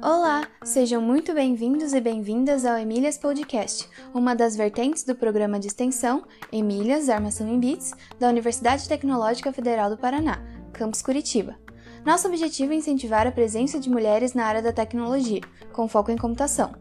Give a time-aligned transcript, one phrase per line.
[0.00, 5.66] Olá, sejam muito bem-vindos e bem-vindas ao Emílias Podcast, uma das vertentes do programa de
[5.66, 10.40] extensão Emílias Armação em Bits da Universidade Tecnológica Federal do Paraná,
[10.72, 11.58] campus Curitiba.
[12.04, 15.40] Nosso objetivo é incentivar a presença de mulheres na área da tecnologia,
[15.72, 16.76] com foco em computação.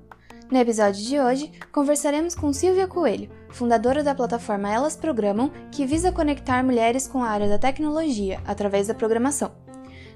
[0.51, 6.11] No episódio de hoje, conversaremos com Silvia Coelho, fundadora da plataforma Elas Programam, que visa
[6.11, 9.51] conectar mulheres com a área da tecnologia através da programação.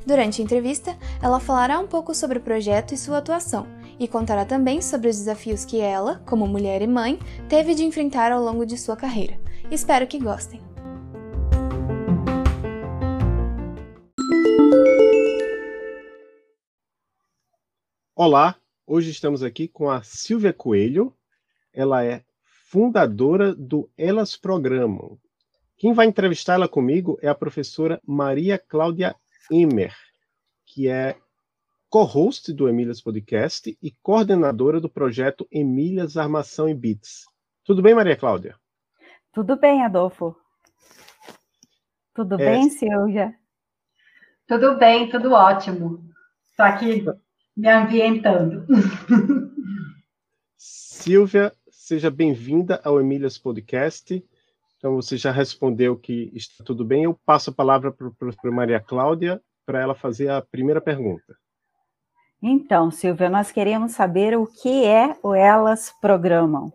[0.05, 3.67] Durante a entrevista, ela falará um pouco sobre o projeto e sua atuação,
[3.99, 8.31] e contará também sobre os desafios que ela, como mulher e mãe, teve de enfrentar
[8.31, 9.39] ao longo de sua carreira.
[9.69, 10.61] Espero que gostem!
[18.15, 18.55] Olá,
[18.87, 21.13] hoje estamos aqui com a Silvia Coelho.
[21.71, 22.23] Ela é
[22.69, 25.17] fundadora do Elas Programam.
[25.77, 29.15] Quem vai entrevistá-la comigo é a professora Maria Cláudia
[29.49, 29.95] Emer,
[30.65, 31.17] que é
[31.89, 37.23] co-host do Emílias Podcast e coordenadora do projeto Emílias Armação e Bits.
[37.63, 38.57] Tudo bem, Maria Cláudia?
[39.31, 40.35] Tudo bem, Adolfo.
[42.13, 42.37] Tudo é...
[42.37, 43.33] bem, Silvia?
[44.45, 46.03] Tudo bem, tudo ótimo.
[46.49, 47.05] Estou aqui
[47.55, 48.65] me ambientando.
[50.57, 51.53] Silvia,
[51.87, 54.21] seja bem-vinda ao Emílias Podcast.
[54.77, 57.05] Então, você já respondeu que está tudo bem.
[57.05, 61.37] Eu passo a palavra para Maria Cláudia para ela fazer a primeira pergunta.
[62.43, 66.73] Então, Silvia, nós queremos saber o que é o Elas Programam.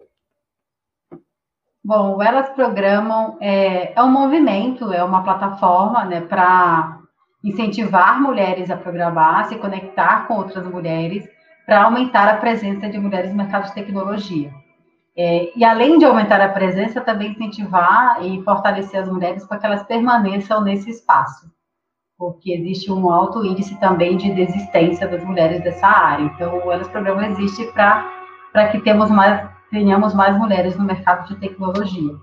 [1.84, 7.02] Bom, o Elas Programam é, é um movimento, é uma plataforma né, para
[7.44, 11.28] incentivar mulheres a programar, se conectar com outras mulheres,
[11.66, 14.61] para aumentar a presença de mulheres no mercado de tecnologia.
[15.16, 19.66] É, e além de aumentar a presença, também incentivar e fortalecer as mulheres para que
[19.66, 21.50] elas permaneçam nesse espaço,
[22.16, 26.24] porque existe um alto índice também de desistência das mulheres dessa área.
[26.24, 31.36] Então, o Elas Programa existe para que temos mais, tenhamos mais mulheres no mercado de
[31.36, 32.14] tecnologia.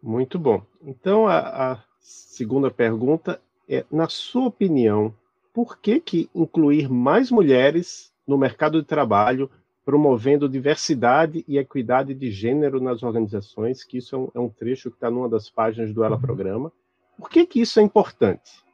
[0.00, 0.62] Muito bom.
[0.80, 5.12] Então, a, a segunda pergunta é, na sua opinião,
[5.52, 9.50] por que, que incluir mais mulheres no mercado de trabalho
[9.86, 14.90] promovendo diversidade e equidade de gênero nas organizações, que isso é um, é um trecho
[14.90, 16.72] que está numa das páginas do Ela Programa.
[17.16, 18.66] Por que, que isso é importante?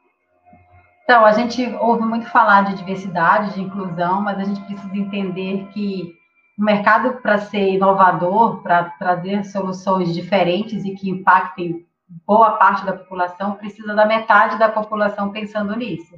[1.03, 5.67] Então, a gente ouve muito falar de diversidade, de inclusão, mas a gente precisa entender
[5.67, 6.15] que
[6.57, 11.85] o mercado, para ser inovador, para trazer soluções diferentes e que impactem
[12.25, 16.15] boa parte da população, precisa da metade da população pensando nisso.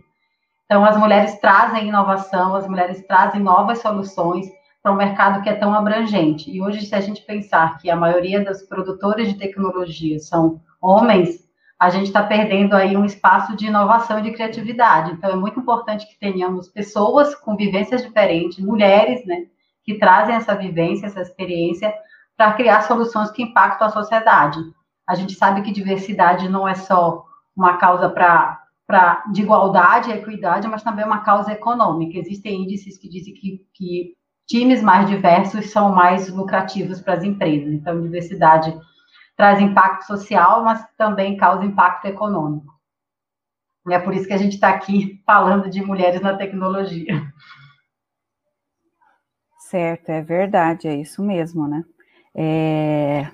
[0.63, 4.50] Então, as mulheres trazem inovação, as mulheres trazem novas soluções,
[4.85, 6.51] para um mercado que é tão abrangente.
[6.51, 11.44] E hoje, se a gente pensar que a maioria dos produtores de tecnologia são homens,
[11.79, 15.13] a gente está perdendo aí um espaço de inovação e de criatividade.
[15.13, 19.47] Então, é muito importante que tenhamos pessoas com vivências diferentes, mulheres, né,
[19.84, 21.91] que trazem essa vivência, essa experiência,
[22.38, 24.59] para criar soluções que impactam a sociedade.
[25.07, 27.25] A gente sabe que diversidade não é só
[27.57, 32.19] uma causa para de igualdade e equidade, mas também uma causa econômica.
[32.19, 34.13] Existem índices que dizem que, que
[34.47, 37.73] times mais diversos são mais lucrativos para as empresas.
[37.73, 38.78] Então, diversidade
[39.35, 42.73] traz impacto social, mas também causa impacto econômico.
[43.88, 47.22] E é por isso que a gente está aqui falando de mulheres na tecnologia.
[49.59, 51.84] Certo, é verdade, é isso mesmo, né?
[52.34, 53.28] É...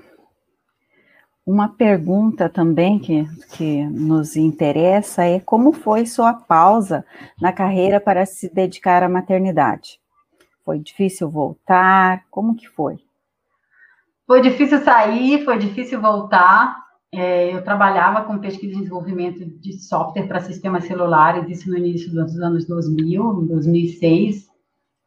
[1.45, 7.03] Uma pergunta também que, que nos interessa é como foi sua pausa
[7.41, 10.00] na carreira para se dedicar à maternidade?
[10.63, 12.25] Foi difícil voltar?
[12.29, 12.99] Como que foi?
[14.27, 16.81] Foi difícil sair, foi difícil voltar.
[17.13, 22.09] É, eu trabalhava com pesquisa e desenvolvimento de software para sistemas celulares, isso no início
[22.09, 24.47] dos anos 2000, 2006.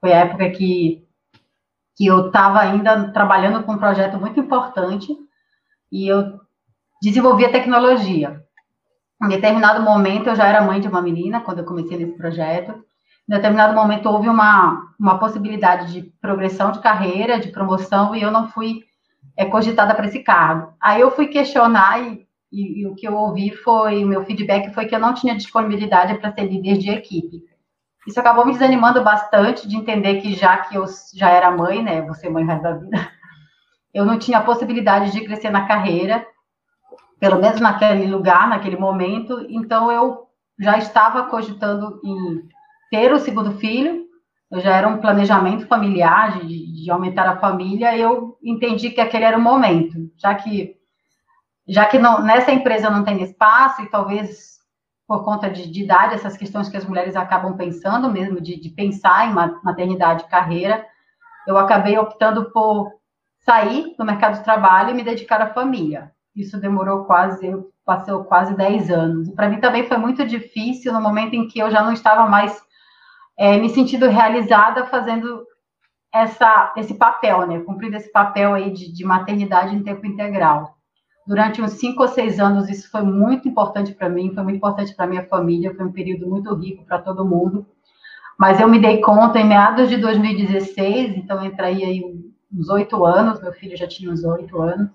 [0.00, 1.06] Foi a época que,
[1.97, 5.16] que eu estava ainda trabalhando com um projeto muito importante
[5.91, 6.38] e eu
[7.00, 8.44] desenvolvia tecnologia.
[9.22, 12.84] Em determinado momento, eu já era mãe de uma menina, quando eu comecei nesse projeto,
[13.29, 18.31] em determinado momento houve uma, uma possibilidade de progressão de carreira, de promoção, e eu
[18.31, 18.82] não fui
[19.37, 20.75] é, cogitada para esse cargo.
[20.81, 24.73] Aí eu fui questionar e, e, e, o que eu ouvi foi, o meu feedback
[24.75, 27.43] foi que eu não tinha disponibilidade para ser líder de equipe.
[28.06, 30.85] Isso acabou me desanimando bastante de entender que já que eu
[31.15, 33.11] já era mãe, né, ser mãe resto da vida,
[33.94, 36.27] eu não tinha a possibilidade de crescer na carreira,
[37.19, 40.25] pelo menos naquele lugar, naquele momento, então eu
[40.59, 42.47] já estava cogitando em
[42.94, 44.05] ter o segundo filho,
[44.49, 49.25] eu já era um planejamento familiar de, de aumentar a família, eu entendi que aquele
[49.25, 50.76] era o momento, já que
[51.67, 54.58] já que não, nessa empresa não tem espaço, e talvez
[55.08, 58.69] por conta de, de idade, essas questões que as mulheres acabam pensando mesmo, de, de
[58.69, 60.85] pensar em maternidade e carreira,
[61.49, 62.93] eu acabei optando por
[63.41, 66.12] sair do mercado de trabalho e me dedicar à família.
[66.37, 67.50] Isso demorou quase,
[67.85, 69.31] passou quase 10 anos.
[69.31, 72.62] Para mim também foi muito difícil no momento em que eu já não estava mais
[73.36, 75.44] é, me sentindo realizada fazendo
[76.12, 77.60] essa, esse papel, né?
[77.60, 80.76] Cumprindo esse papel aí de, de maternidade em tempo integral.
[81.26, 84.94] Durante uns cinco ou seis anos, isso foi muito importante para mim, foi muito importante
[84.94, 87.66] para minha família, foi um período muito rico para todo mundo.
[88.38, 92.02] Mas eu me dei conta em meados de 2016, então entrei aí
[92.52, 94.90] uns oito anos, meu filho já tinha uns oito anos.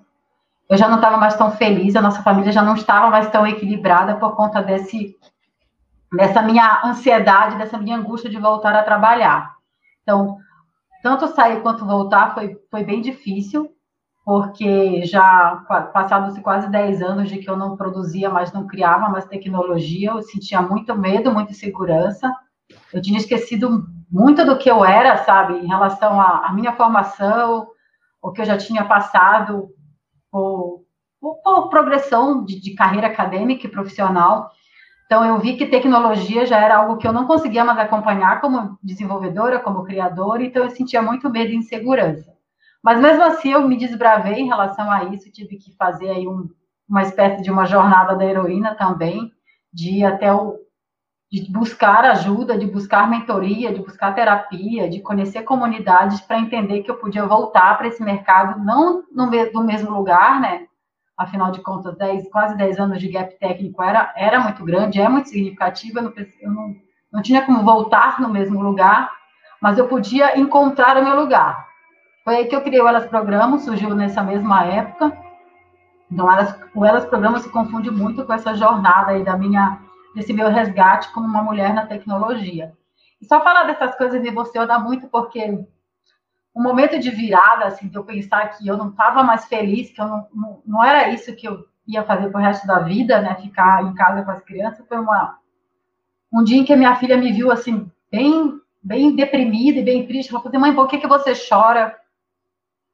[0.70, 3.46] Eu já não estava mais tão feliz, a nossa família já não estava mais tão
[3.48, 5.18] equilibrada por conta desse,
[6.12, 9.56] dessa minha ansiedade, dessa minha angústia de voltar a trabalhar.
[10.02, 10.38] Então,
[11.04, 13.70] tanto sair quanto voltar foi, foi bem difícil,
[14.26, 15.64] porque já
[15.94, 20.22] passados quase 10 anos de que eu não produzia mais, não criava mais tecnologia, eu
[20.22, 22.32] sentia muito medo, muita insegurança.
[22.94, 27.68] Eu tinha esquecido muito do que eu era, sabe, em relação à, minha formação,
[28.22, 29.70] o que eu já tinha passado
[30.32, 30.86] por
[31.70, 34.52] progressão de, de carreira acadêmica e profissional.
[35.10, 38.78] Então, eu vi que tecnologia já era algo que eu não conseguia mais acompanhar como
[38.84, 42.32] desenvolvedora, como criadora, então eu sentia muito medo e insegurança.
[42.84, 46.48] Mas mesmo assim, eu me desbravei em relação a isso, tive que fazer aí um,
[46.88, 49.32] uma espécie de uma jornada da heroína também,
[49.74, 50.60] de até o.
[51.32, 56.92] de buscar ajuda, de buscar mentoria, de buscar terapia, de conhecer comunidades para entender que
[56.92, 60.69] eu podia voltar para esse mercado, não no, no mesmo lugar, né?
[61.20, 65.10] Afinal de contas, 10, quase 10 anos de gap técnico era, era muito grande, é
[65.10, 66.76] muito significativo, eu, não, eu não,
[67.12, 69.12] não tinha como voltar no mesmo lugar,
[69.62, 71.68] mas eu podia encontrar o meu lugar.
[72.24, 75.12] Foi aí que eu criei o Elas Programa, surgiu nessa mesma época.
[76.10, 79.78] Então, elas, o Elas Programa se confunde muito com essa jornada aí da minha,
[80.16, 82.72] desse meu resgate como uma mulher na tecnologia.
[83.22, 85.66] E só falar dessas coisas me emociona muito, porque
[86.60, 90.02] um momento de virada, assim, de eu pensar que eu não estava mais feliz, que
[90.02, 93.34] eu não, não, não, era isso que eu ia fazer pro resto da vida, né,
[93.36, 95.40] ficar em casa com as crianças, foi uma,
[96.34, 100.06] um dia em que a minha filha me viu, assim, bem, bem deprimida e bem
[100.06, 101.98] triste, ela falou assim, mãe, por que, que você chora?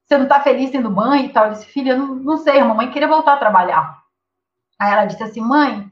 [0.06, 1.46] Você não está feliz sendo mãe e tal?
[1.46, 4.00] Eu disse, filha, não, não sei, a mamãe queria voltar a trabalhar.
[4.78, 5.92] Aí ela disse assim, mãe,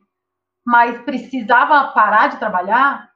[0.64, 3.10] mas precisava parar de trabalhar?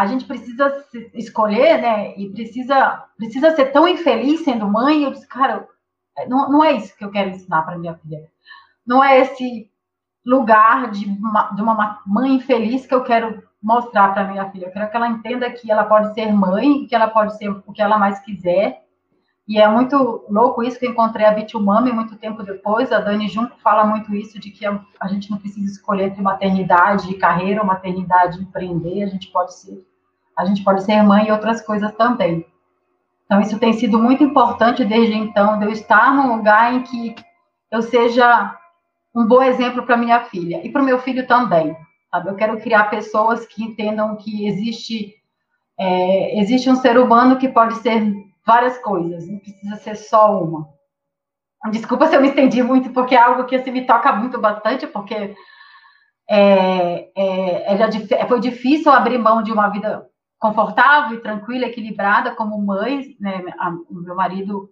[0.00, 0.82] A gente precisa
[1.12, 2.14] escolher, né?
[2.16, 5.04] E precisa, precisa ser tão infeliz sendo mãe.
[5.04, 5.68] Eu disse, cara,
[6.26, 8.26] não, não é isso que eu quero ensinar para minha filha.
[8.86, 9.70] Não é esse
[10.24, 14.68] lugar de uma, de uma mãe infeliz que eu quero mostrar para minha filha.
[14.68, 17.70] Eu quero que ela entenda que ela pode ser mãe, que ela pode ser o
[17.70, 18.82] que ela mais quiser.
[19.46, 22.90] E é muito louco isso que eu encontrei a Bitumami muito tempo depois.
[22.90, 27.10] A Dani Junco fala muito isso, de que a gente não precisa escolher entre maternidade
[27.10, 29.02] e carreira ou maternidade e empreender.
[29.02, 29.89] A gente pode ser
[30.40, 32.46] a gente pode ser mãe e outras coisas também.
[33.24, 37.14] Então, isso tem sido muito importante desde então, de eu estar num lugar em que
[37.70, 38.56] eu seja
[39.14, 41.76] um bom exemplo para minha filha e para o meu filho também.
[42.10, 42.30] Sabe?
[42.30, 45.14] Eu quero criar pessoas que entendam que existe,
[45.78, 48.02] é, existe um ser humano que pode ser
[48.44, 50.68] várias coisas, não precisa ser só uma.
[51.70, 54.86] Desculpa se eu me estendi muito, porque é algo que assim, me toca muito bastante,
[54.86, 55.36] porque
[56.28, 60.09] é, é, é, foi difícil abrir mão de uma vida
[60.40, 63.44] confortável e tranquila, equilibrada como mãe, né?
[63.90, 64.70] o meu marido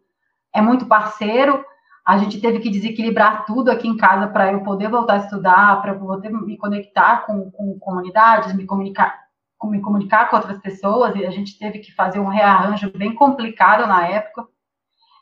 [0.52, 1.62] é muito parceiro,
[2.04, 5.82] a gente teve que desequilibrar tudo aqui em casa para eu poder voltar a estudar,
[5.82, 9.26] para eu poder me conectar com, com comunidades, me comunicar,
[9.58, 13.14] com, me comunicar com outras pessoas, e a gente teve que fazer um rearranjo bem
[13.14, 14.46] complicado na época.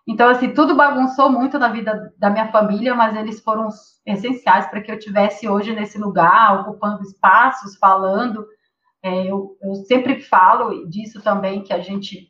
[0.06, 3.68] Então, assim, tudo bagunçou muito na vida da minha família, mas eles foram
[4.06, 8.46] essenciais para que eu tivesse hoje nesse lugar, ocupando espaços, falando,
[9.02, 12.28] é, eu, eu, sempre falo disso também, que a gente,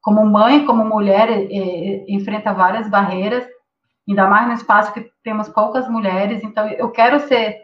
[0.00, 3.46] como mãe, como mulher, é, é, enfrenta várias barreiras,
[4.08, 6.42] ainda mais no espaço que temos poucas mulheres.
[6.42, 7.62] Então, eu quero ser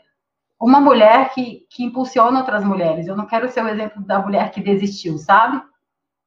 [0.60, 3.06] uma mulher que, que impulsiona outras mulheres.
[3.06, 5.62] Eu não quero ser o exemplo da mulher que desistiu, sabe?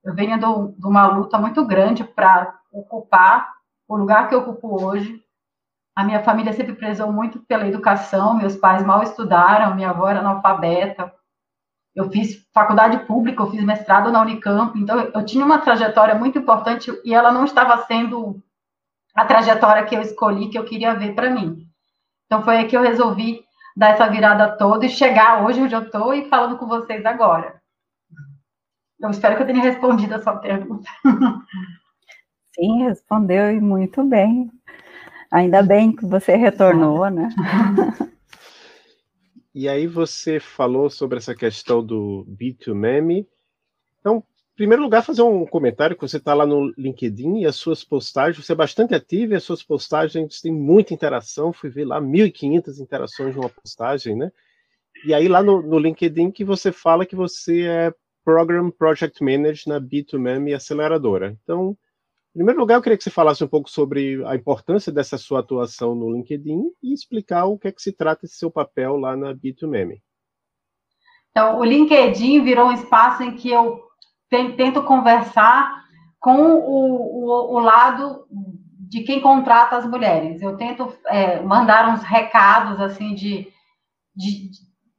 [0.04, 3.50] Eu venho de uma luta muito grande para ocupar
[3.88, 5.22] o lugar que eu ocupo hoje.
[5.96, 10.20] A minha família sempre prezou muito pela educação, meus pais mal estudaram, minha avó era
[10.20, 11.14] analfabeta,
[11.96, 16.40] eu fiz faculdade pública, eu fiz mestrado na Unicamp, então eu tinha uma trajetória muito
[16.40, 18.42] importante e ela não estava sendo
[19.16, 21.66] a trajetória que eu escolhi, que eu queria ver para mim.
[22.26, 23.42] Então foi aí que eu resolvi
[23.76, 27.60] dar essa virada toda e chegar hoje onde eu estou e falando com vocês agora.
[29.00, 30.90] Eu espero que eu tenha respondido a sua pergunta.
[32.54, 34.52] Sim, respondeu e muito bem.
[35.32, 37.30] Ainda bem que você retornou, né?
[39.60, 43.28] E aí você falou sobre essa questão do B2Meme.
[44.00, 44.24] Então,
[44.54, 47.84] em primeiro lugar, fazer um comentário que você está lá no LinkedIn e as suas
[47.84, 51.52] postagens, você é bastante ativo e as suas postagens têm muita interação.
[51.52, 54.32] Fui ver lá 1.500 interações numa postagem, né?
[55.06, 59.64] E aí lá no, no LinkedIn que você fala que você é Program Project Manager
[59.68, 61.38] na B2Meme Aceleradora.
[61.44, 61.78] Então,
[62.36, 65.40] em primeiro lugar, eu queria que você falasse um pouco sobre a importância dessa sua
[65.40, 69.18] atuação no LinkedIn e explicar o que é que se trata esse seu papel lá
[69.18, 70.00] na B2Meme.
[71.32, 73.82] Então, o LinkedIn virou um espaço em que eu
[74.30, 75.84] tento conversar
[76.20, 78.28] com o, o, o lado
[78.90, 80.42] de quem contrata as mulheres.
[80.42, 83.52] Eu tento é, mandar uns recados, assim, de,
[84.16, 84.50] de,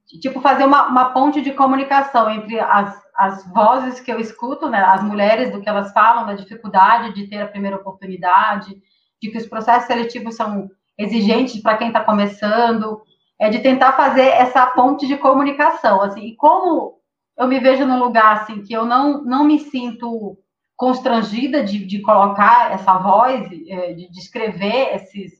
[0.08, 4.70] de tipo, fazer uma, uma ponte de comunicação entre as, as vozes que eu escuto,
[4.70, 8.74] né, as mulheres, do que elas falam, da dificuldade de ter a primeira oportunidade,
[9.20, 13.02] de que os processos seletivos são exigentes para quem está começando,
[13.38, 16.98] é de tentar fazer essa ponte de comunicação, assim, e como
[17.36, 20.38] eu me vejo num lugar, assim, que eu não, não me sinto
[20.74, 25.32] constrangida de, de colocar essa voz, é, de, de escrever esses,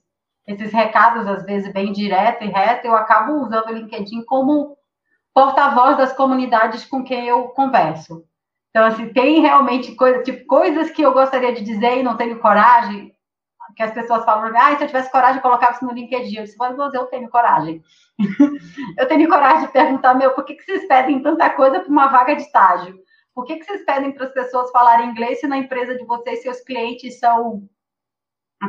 [0.47, 4.77] esses recados, às vezes, bem direto e reto, eu acabo usando o LinkedIn como
[5.41, 8.23] porta-voz das comunidades com quem eu converso.
[8.69, 12.39] Então, assim, tem realmente coisa, tipo, coisas que eu gostaria de dizer e não tenho
[12.41, 13.17] coragem,
[13.75, 16.37] que as pessoas falam, ah, se eu tivesse coragem, eu colocava isso no LinkedIn.
[16.37, 17.83] Eu disse, mas eu tenho coragem.
[18.99, 22.09] eu tenho coragem de perguntar, meu, por que, que vocês pedem tanta coisa para uma
[22.09, 22.99] vaga de estágio?
[23.35, 26.43] Por que, que vocês pedem para as pessoas falarem inglês se na empresa de vocês
[26.43, 27.63] seus clientes são,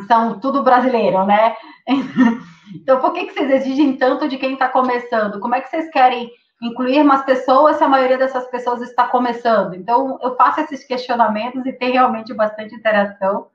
[0.08, 1.54] são tudo brasileiro, né?
[2.76, 5.42] então, por que, que vocês exigem tanto de quem está começando?
[5.42, 9.74] Como é que vocês querem incluir mais pessoas se a maioria dessas pessoas está começando.
[9.74, 13.48] Então, eu faço esses questionamentos e tem realmente bastante interação.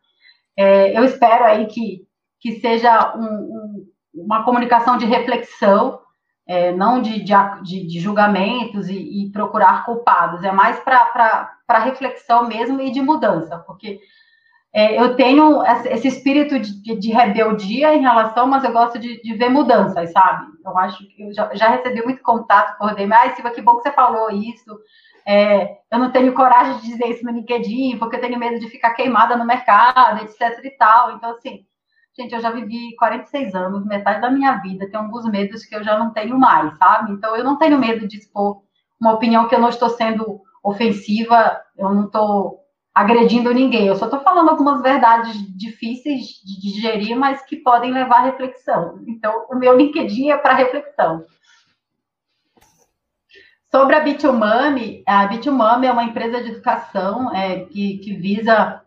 [0.56, 2.06] É, eu espero aí que,
[2.40, 6.00] que seja um, um, uma comunicação de reflexão,
[6.48, 12.80] é, não de, de, de julgamentos e, e, procurar culpados, é mais para reflexão mesmo
[12.80, 14.00] e de mudança, porque
[14.72, 19.34] é, eu tenho esse espírito de, de, rebeldia em relação, mas eu gosto de, de,
[19.34, 20.46] ver mudanças, sabe?
[20.70, 23.12] Eu acho que eu já, já recebi muito contato por DM.
[23.12, 24.78] Ai, Silva, que bom que você falou isso.
[25.26, 28.68] É, eu não tenho coragem de dizer isso no LinkedIn, porque eu tenho medo de
[28.68, 31.12] ficar queimada no mercado, etc e tal.
[31.12, 31.66] Então, assim,
[32.16, 35.82] gente, eu já vivi 46 anos, metade da minha vida, tem alguns medos que eu
[35.82, 37.12] já não tenho mais, sabe?
[37.12, 38.62] Então, eu não tenho medo de expor
[39.00, 42.65] uma opinião que eu não estou sendo ofensiva, eu não estou
[42.96, 43.86] agredindo ninguém.
[43.86, 48.98] Eu só estou falando algumas verdades difíceis de digerir, mas que podem levar à reflexão.
[49.06, 51.22] Então, o meu LinkedIn é para reflexão.
[53.70, 58.82] Sobre a Bitumami, a Bitumami é uma empresa de educação é, que, que, visa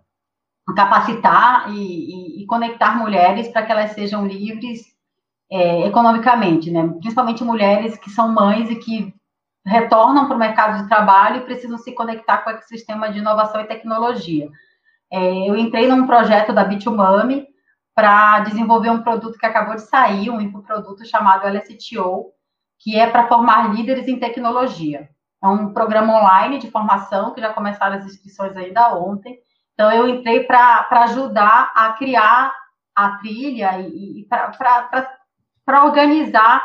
[0.75, 4.87] capacitar e, e, e conectar mulheres para que elas sejam livres
[5.51, 6.87] é, economicamente, né?
[6.99, 9.13] principalmente mulheres que são mães e que
[9.69, 13.61] retornam para o mercado de trabalho e precisam se conectar com o ecossistema de inovação
[13.61, 14.49] e tecnologia.
[15.11, 17.47] É, eu entrei num projeto da Bitumami
[17.95, 22.31] para desenvolver um produto que acabou de sair, um infoproduto chamado LSTO,
[22.79, 25.09] que é para formar líderes em tecnologia.
[25.43, 29.37] É um programa online de formação que já começaram as inscrições ainda ontem.
[29.73, 32.53] Então, eu entrei para ajudar a criar
[32.95, 36.61] a trilha e, e para organizar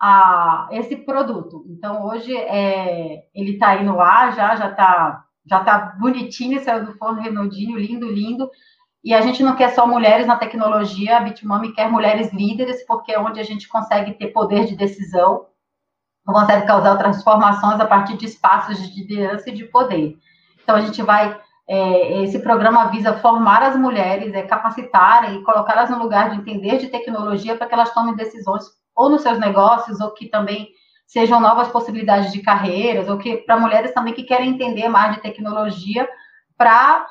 [0.00, 1.64] a, esse produto.
[1.68, 6.84] Então, hoje é, ele está aí no ar, já já está já tá bonitinho, saiu
[6.84, 8.50] do forno redondinho, lindo, lindo.
[9.04, 13.12] E a gente não quer só mulheres na tecnologia, a Bitmami quer mulheres líderes, porque
[13.12, 15.46] é onde a gente consegue ter poder de decisão,
[16.26, 20.18] consegue causar transformações a partir de espaços de liderança e de poder.
[20.60, 25.90] Então, a gente vai é, esse programa visa formar as mulheres, é, capacitar e colocá-las
[25.90, 28.64] no lugar de entender de tecnologia para que elas tomem decisões
[28.96, 30.68] ou nos seus negócios, ou que também
[31.06, 35.22] sejam novas possibilidades de carreiras, ou que para mulheres também que querem entender mais de
[35.22, 36.08] tecnologia
[36.56, 37.06] para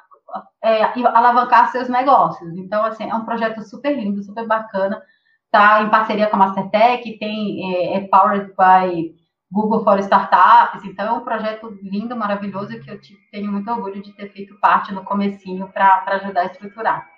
[0.63, 2.57] é, alavancar seus negócios.
[2.57, 5.01] Então, assim, é um projeto super lindo, super bacana.
[5.45, 9.15] Está em parceria com a Mastertech, tem, é, é powered by
[9.51, 10.83] Google for Startups.
[10.83, 12.99] Então, é um projeto lindo, maravilhoso, que eu
[13.31, 17.14] tenho muito orgulho de ter feito parte no comecinho para ajudar a estruturar.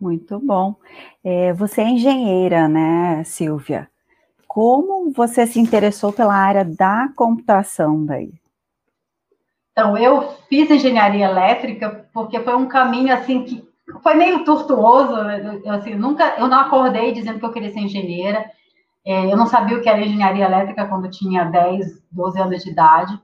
[0.00, 0.76] Muito bom.
[1.24, 3.88] É, você é engenheira, né, Silvia?
[4.46, 8.32] Como você se interessou pela área da computação daí?
[9.72, 13.62] Então, eu fiz engenharia elétrica porque foi um caminho assim que
[14.02, 15.14] foi meio tortuoso.
[15.64, 18.50] Eu, assim, nunca, eu não acordei dizendo que eu queria ser engenheira.
[19.04, 22.70] É, eu não sabia o que era engenharia elétrica quando tinha 10, 12 anos de
[22.70, 23.20] idade.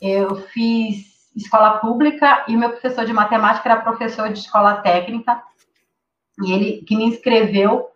[0.00, 5.42] Eu fiz escola pública e meu professor de matemática era professor de escola técnica,
[6.46, 7.88] ele que me inscreveu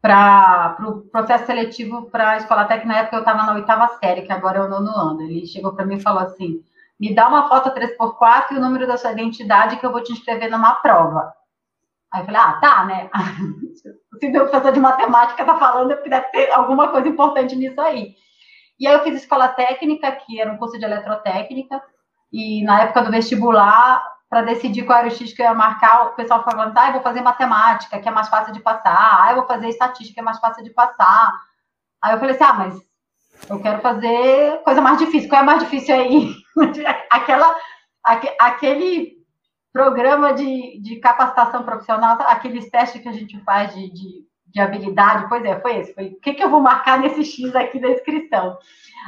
[0.00, 3.88] para o pro processo seletivo para a escola técnica, na época eu estava na oitava
[3.98, 5.22] série, que agora é o nono ano.
[5.22, 6.62] Ele chegou para mim e falou assim:
[6.98, 10.12] me dá uma foto 3x4 e o número da sua identidade que eu vou te
[10.12, 11.32] inscrever numa prova.
[12.12, 13.10] Aí eu falei, ah, tá, né?
[14.20, 18.14] Se meu professor de matemática tá falando, deve ter alguma coisa importante nisso aí.
[18.78, 21.80] E aí eu fiz escola técnica, que era um curso de eletrotécnica,
[22.32, 26.06] e na época do vestibular, para decidir qual era o X que eu ia marcar,
[26.06, 29.30] o pessoal falando, ah, eu vou fazer matemática, que é mais fácil de passar, ah,
[29.30, 31.34] eu vou fazer estatística, que é mais fácil de passar.
[32.00, 32.80] Aí eu falei assim, ah, mas
[33.50, 35.28] eu quero fazer coisa mais difícil.
[35.28, 36.32] Qual é mais difícil aí?
[37.10, 37.56] Aquela,
[38.38, 39.16] aquele
[39.72, 45.28] programa de, de capacitação profissional, aqueles testes que a gente faz de, de, de habilidade,
[45.28, 45.94] pois é, foi esse.
[45.94, 48.58] Foi o que, que eu vou marcar nesse X aqui da inscrição.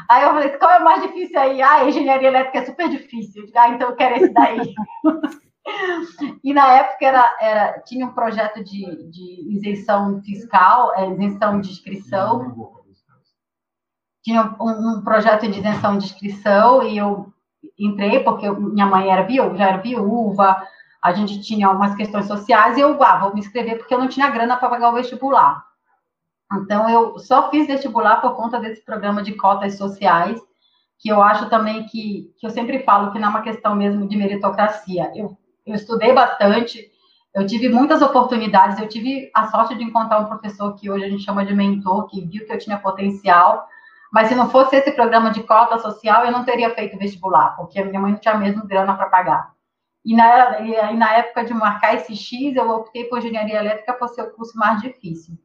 [0.08, 1.60] Aí eu falei, qual é mais difícil aí?
[1.60, 3.44] Ah, engenharia elétrica é super difícil.
[3.54, 4.74] Ah, então eu quero esse daí.
[6.42, 11.70] e na época era, era, tinha um projeto de, de isenção fiscal, é, isenção de
[11.70, 12.72] inscrição.
[14.22, 17.32] Tinha um, um projeto de isenção de inscrição e eu
[17.78, 20.62] entrei porque minha mãe era viúva, já era viúva,
[21.02, 24.08] a gente tinha algumas questões sociais e eu, ah, vou me inscrever porque eu não
[24.08, 25.64] tinha grana para pagar o vestibular.
[26.54, 30.40] Então, eu só fiz vestibular por conta desse programa de cotas sociais,
[30.98, 34.06] que eu acho também que, que eu sempre falo que não é uma questão mesmo
[34.06, 35.10] de meritocracia.
[35.16, 36.88] Eu, eu estudei bastante,
[37.34, 41.08] eu tive muitas oportunidades, eu tive a sorte de encontrar um professor que hoje a
[41.08, 43.66] gente chama de mentor, que viu que eu tinha potencial,
[44.12, 47.80] mas se não fosse esse programa de cota social, eu não teria feito vestibular, porque
[47.80, 49.52] a minha mãe não tinha mesmo grana para pagar.
[50.04, 54.08] E na, e na época de marcar esse X, eu optei por engenharia elétrica por
[54.08, 55.38] ser o curso mais difícil.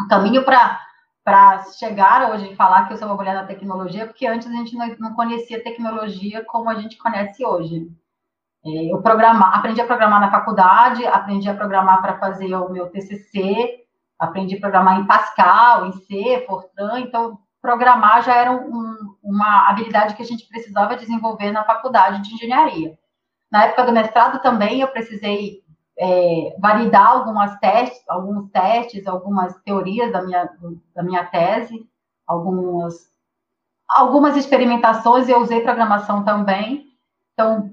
[0.00, 4.26] O caminho para chegar hoje e falar que eu sou uma mulher na tecnologia, porque
[4.26, 7.86] antes a gente não, não conhecia tecnologia como a gente conhece hoje.
[8.64, 12.88] É, eu programar, aprendi a programar na faculdade, aprendi a programar para fazer o meu
[12.88, 13.84] TCC,
[14.18, 20.14] aprendi a programar em Pascal, em C, Fortran, então programar já era um, uma habilidade
[20.14, 22.98] que a gente precisava desenvolver na faculdade de engenharia.
[23.54, 25.62] Na época do mestrado também eu precisei
[25.96, 30.50] é, validar algumas testes, alguns testes, algumas teorias da minha,
[30.92, 31.88] da minha tese,
[32.26, 33.12] algumas,
[33.88, 36.88] algumas experimentações, eu usei programação também.
[37.32, 37.70] Então,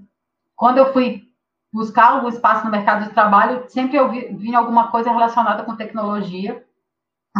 [0.55, 1.23] quando eu fui
[1.73, 5.75] buscar algum espaço no mercado de trabalho, sempre eu vi, vinha alguma coisa relacionada com
[5.75, 6.63] tecnologia.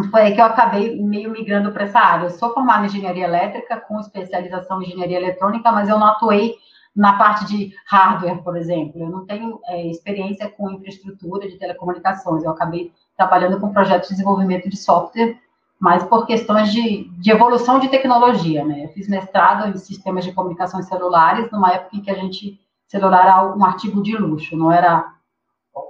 [0.10, 2.25] Foi aí que eu acabei meio migrando para essa área.
[2.25, 6.56] Eu sou formada em engenharia elétrica, com especialização em engenharia eletrônica, mas eu não atuei
[6.95, 9.01] na parte de hardware, por exemplo.
[9.01, 12.43] Eu não tenho é, experiência com infraestrutura de telecomunicações.
[12.43, 15.38] Eu acabei trabalhando com projetos de desenvolvimento de software,
[15.80, 18.86] mas por questões de, de evolução de tecnologia, né?
[18.86, 23.23] Eu fiz mestrado em sistemas de comunicações celulares, numa época em que a gente celular
[23.23, 25.13] era um artigo de luxo, não era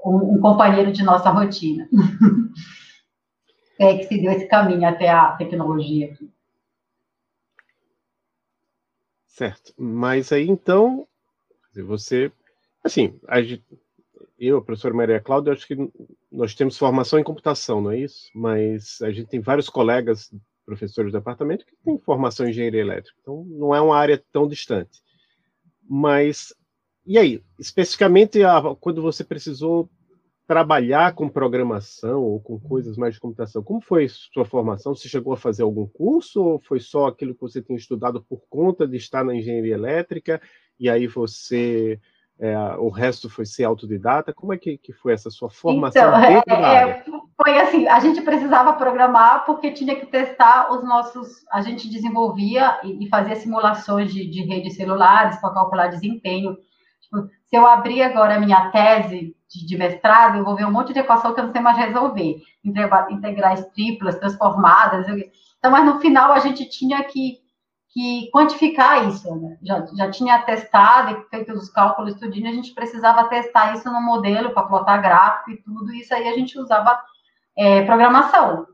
[0.06, 1.90] um, um companheiro de nossa rotina.
[3.80, 6.32] é que se deu esse caminho até a tecnologia aqui.
[9.32, 9.74] Certo.
[9.78, 11.08] Mas aí, então,
[11.74, 12.32] você...
[12.84, 13.20] Assim,
[14.38, 15.76] eu, a professora Maria Cláudia, acho que
[16.32, 18.30] nós temos formação em computação, não é isso?
[18.36, 20.34] Mas a gente tem vários colegas,
[20.66, 23.18] professores do departamento, que têm formação em engenharia elétrica.
[23.22, 25.00] Então, não é uma área tão distante.
[25.84, 26.54] Mas,
[27.06, 28.40] e aí, especificamente
[28.80, 29.90] quando você precisou
[30.52, 33.64] trabalhar com programação ou com coisas mais de computação.
[33.64, 34.94] Como foi sua formação?
[34.94, 38.42] Você chegou a fazer algum curso ou foi só aquilo que você tinha estudado por
[38.50, 40.42] conta de estar na engenharia elétrica
[40.78, 42.02] e aí você
[42.38, 44.34] é, o resto foi ser autodidata?
[44.34, 46.02] Como é que, que foi essa sua formação?
[46.02, 47.06] Então, é, é,
[47.42, 52.78] foi assim, a gente precisava programar porque tinha que testar os nossos, a gente desenvolvia
[52.84, 56.58] e, e fazia simulações de, de redes celulares para calcular desempenho.
[57.04, 60.72] Tipo, se eu abrir agora a minha tese de, de, mestrado, eu vou ver um
[60.72, 62.42] monte de equação que eu não sei mais resolver.
[62.64, 65.08] Integrais triplas, transformadas.
[65.10, 67.40] Então, mas no final a gente tinha que,
[67.90, 69.36] que quantificar isso.
[69.36, 69.58] Né?
[69.62, 74.02] Já, já tinha testado e feito os cálculos tudinho, a gente precisava testar isso no
[74.02, 75.94] modelo para plotar gráfico e tudo.
[75.94, 76.98] Isso aí a gente usava
[77.58, 78.68] é, programação.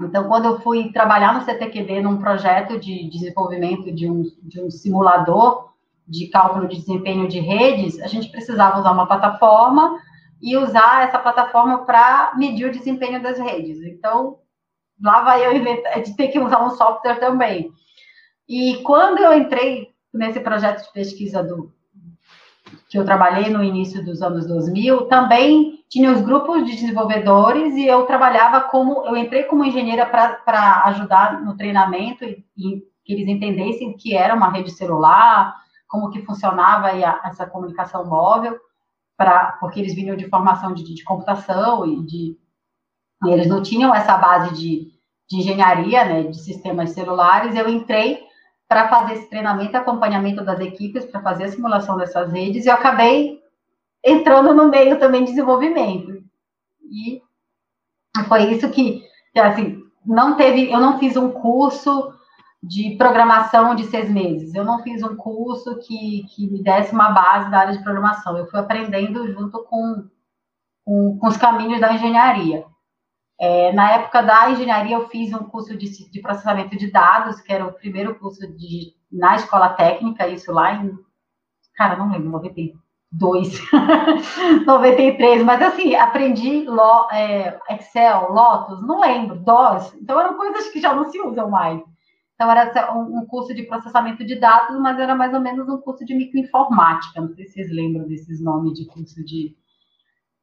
[0.00, 4.70] Então, quando eu fui trabalhar no CTQD num projeto de desenvolvimento de um, de um
[4.70, 5.71] simulador,
[6.06, 9.98] de cálculo de desempenho de redes, a gente precisava usar uma plataforma
[10.40, 13.80] e usar essa plataforma para medir o desempenho das redes.
[13.82, 14.38] Então,
[15.02, 17.70] lá vai eu de ter que usar um software também.
[18.48, 21.72] E quando eu entrei nesse projeto de pesquisa do
[22.88, 27.86] que eu trabalhei no início dos anos 2000, também tinha os grupos de desenvolvedores e
[27.86, 33.28] eu trabalhava como eu entrei como engenheira para ajudar no treinamento e, e que eles
[33.28, 35.54] entendessem o que era uma rede celular,
[35.92, 38.58] como que funcionava a, essa comunicação móvel,
[39.14, 42.38] pra, porque eles vinham de formação de, de computação e de
[43.24, 44.90] e eles não tinham essa base de,
[45.28, 47.54] de engenharia, né, de sistemas celulares.
[47.54, 48.20] Eu entrei
[48.66, 52.74] para fazer esse treinamento, acompanhamento das equipes, para fazer a simulação dessas redes, e eu
[52.74, 53.40] acabei
[54.02, 56.24] entrando no meio também de desenvolvimento.
[56.90, 57.22] E
[58.26, 59.04] foi isso que,
[59.36, 62.12] assim, não teve, eu não fiz um curso
[62.62, 64.54] de programação de seis meses.
[64.54, 68.38] Eu não fiz um curso que, que me desse uma base da área de programação.
[68.38, 70.08] Eu fui aprendendo junto com,
[70.84, 72.64] com, com os caminhos da engenharia.
[73.40, 77.52] É, na época da engenharia, eu fiz um curso de, de, processamento de dados, que
[77.52, 80.96] era o primeiro curso de, na escola técnica, isso lá em.
[81.74, 83.58] Cara, não lembro, 92,
[84.64, 90.80] 93, mas assim, aprendi lo, é, Excel, Lotus, não lembro, DOS, então eram coisas que
[90.80, 91.82] já não se usam mais.
[92.42, 96.04] Então, era um curso de processamento de dados, mas era mais ou menos um curso
[96.04, 97.20] de microinformática.
[97.20, 99.56] Não sei se vocês lembram desses nomes de curso de,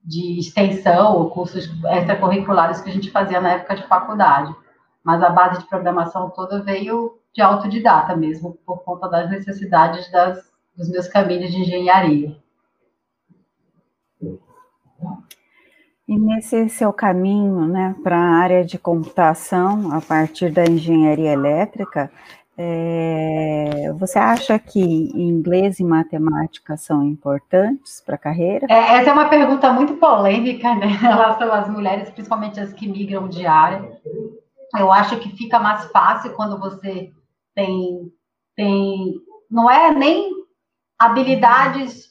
[0.01, 4.55] de extensão ou cursos extracurriculares que a gente fazia na época de faculdade.
[5.03, 10.49] Mas a base de programação toda veio de autodidata mesmo, por conta das necessidades das,
[10.77, 12.38] dos meus caminhos de engenharia.
[16.09, 22.11] E nesse seu caminho né, para a área de computação, a partir da engenharia elétrica,
[22.57, 28.65] é, você acha que inglês e matemática são importantes para a carreira?
[28.67, 32.87] É, essa é uma pergunta muito polêmica, né, em relação às mulheres, principalmente as que
[32.87, 33.87] migram de área.
[34.79, 37.11] Eu acho que fica mais fácil quando você
[37.53, 38.11] tem,
[38.55, 39.13] tem
[39.47, 40.31] não é nem
[40.97, 42.09] habilidades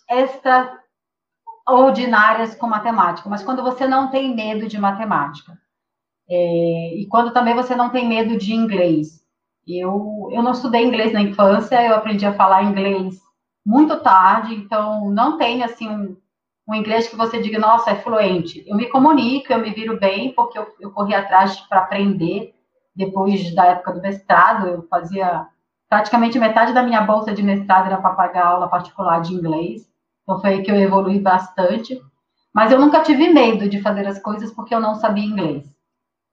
[1.69, 5.59] extraordinárias com matemática, mas quando você não tem medo de matemática.
[6.29, 9.23] É, e quando também você não tem medo de inglês.
[9.67, 13.21] Eu, eu não estudei inglês na infância, eu aprendi a falar inglês
[13.65, 16.17] muito tarde, então não tem assim um,
[16.67, 18.65] um inglês que você diga, nossa, é fluente.
[18.67, 22.55] Eu me comunico, eu me viro bem, porque eu, eu corri atrás para aprender.
[22.97, 25.47] Depois da época do mestrado, eu fazia
[25.89, 29.89] praticamente metade da minha bolsa de mestrado era para pagar aula particular de inglês.
[30.29, 31.99] Então foi aí que eu evolui bastante.
[32.53, 35.65] Mas eu nunca tive medo de fazer as coisas porque eu não sabia inglês.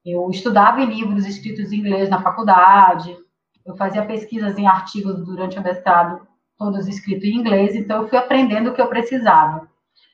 [0.05, 3.17] Eu estudava em livros escritos em inglês na faculdade,
[3.65, 6.27] eu fazia pesquisas em artigos durante o mestrado,
[6.57, 9.67] todos escritos em inglês, então eu fui aprendendo o que eu precisava.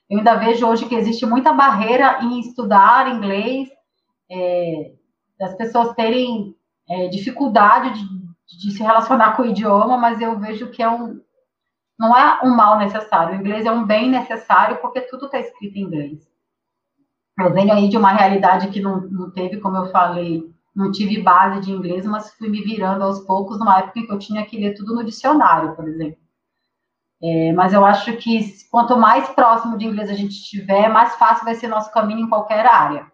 [0.10, 3.68] Eu ainda vejo hoje que existe muita barreira em estudar inglês,
[4.30, 4.92] é,
[5.40, 6.56] das pessoas terem
[6.90, 11.20] é, dificuldade de, de, se relacionar com o idioma, mas eu vejo que é um,
[12.02, 13.38] não é um mal necessário.
[13.38, 16.28] O inglês é um bem necessário porque tudo está escrito em inglês.
[17.38, 21.22] Eu venho aí de uma realidade que não, não teve, como eu falei, não tive
[21.22, 24.44] base de inglês, mas fui me virando aos poucos numa época em que eu tinha
[24.44, 26.18] que ler tudo no dicionário, por exemplo.
[27.22, 31.46] É, mas eu acho que quanto mais próximo de inglês a gente estiver, mais fácil
[31.46, 33.11] vai ser nosso caminho em qualquer área.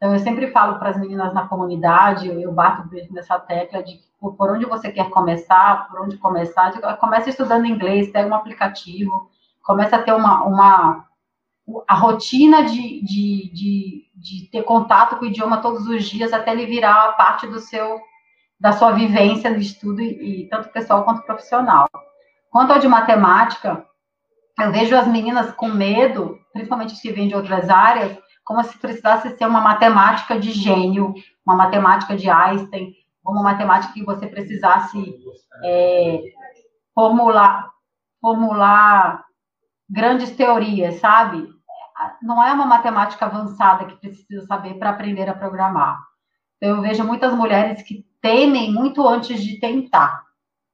[0.00, 4.50] Então, eu sempre falo para as meninas na comunidade, eu bato nessa tecla de por
[4.50, 6.72] onde você quer começar, por onde começar.
[6.96, 9.30] Começa estudando inglês, pega um aplicativo,
[9.62, 11.06] começa a ter uma, uma
[11.86, 16.52] a rotina de, de, de, de, ter contato com o idioma todos os dias até
[16.52, 18.00] ele virar parte do seu
[18.58, 21.88] da sua vivência no estudo e, e tanto pessoal quanto profissional.
[22.50, 23.86] Quanto ao de matemática,
[24.58, 28.18] eu vejo as meninas com medo, principalmente que vêm de outras áreas,
[28.50, 31.14] como se precisasse ser uma matemática de gênio,
[31.46, 32.92] uma matemática de Einstein,
[33.24, 35.14] uma matemática que você precisasse
[35.62, 36.20] é,
[36.92, 37.70] formular,
[38.20, 39.24] formular
[39.88, 41.48] grandes teorias, sabe?
[42.20, 46.00] não é uma matemática avançada que precisa saber para aprender a programar.
[46.60, 50.24] Eu vejo muitas mulheres que temem muito antes de tentar.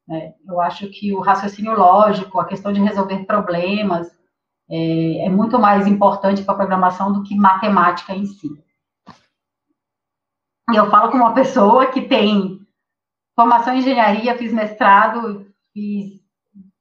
[0.09, 0.33] Né?
[0.49, 4.16] Eu acho que o raciocínio lógico, a questão de resolver problemas,
[4.69, 8.49] é, é muito mais importante para a programação do que matemática em si.
[10.73, 12.61] E eu falo com uma pessoa que tem
[13.35, 16.17] formação em engenharia, fiz mestrado, fiz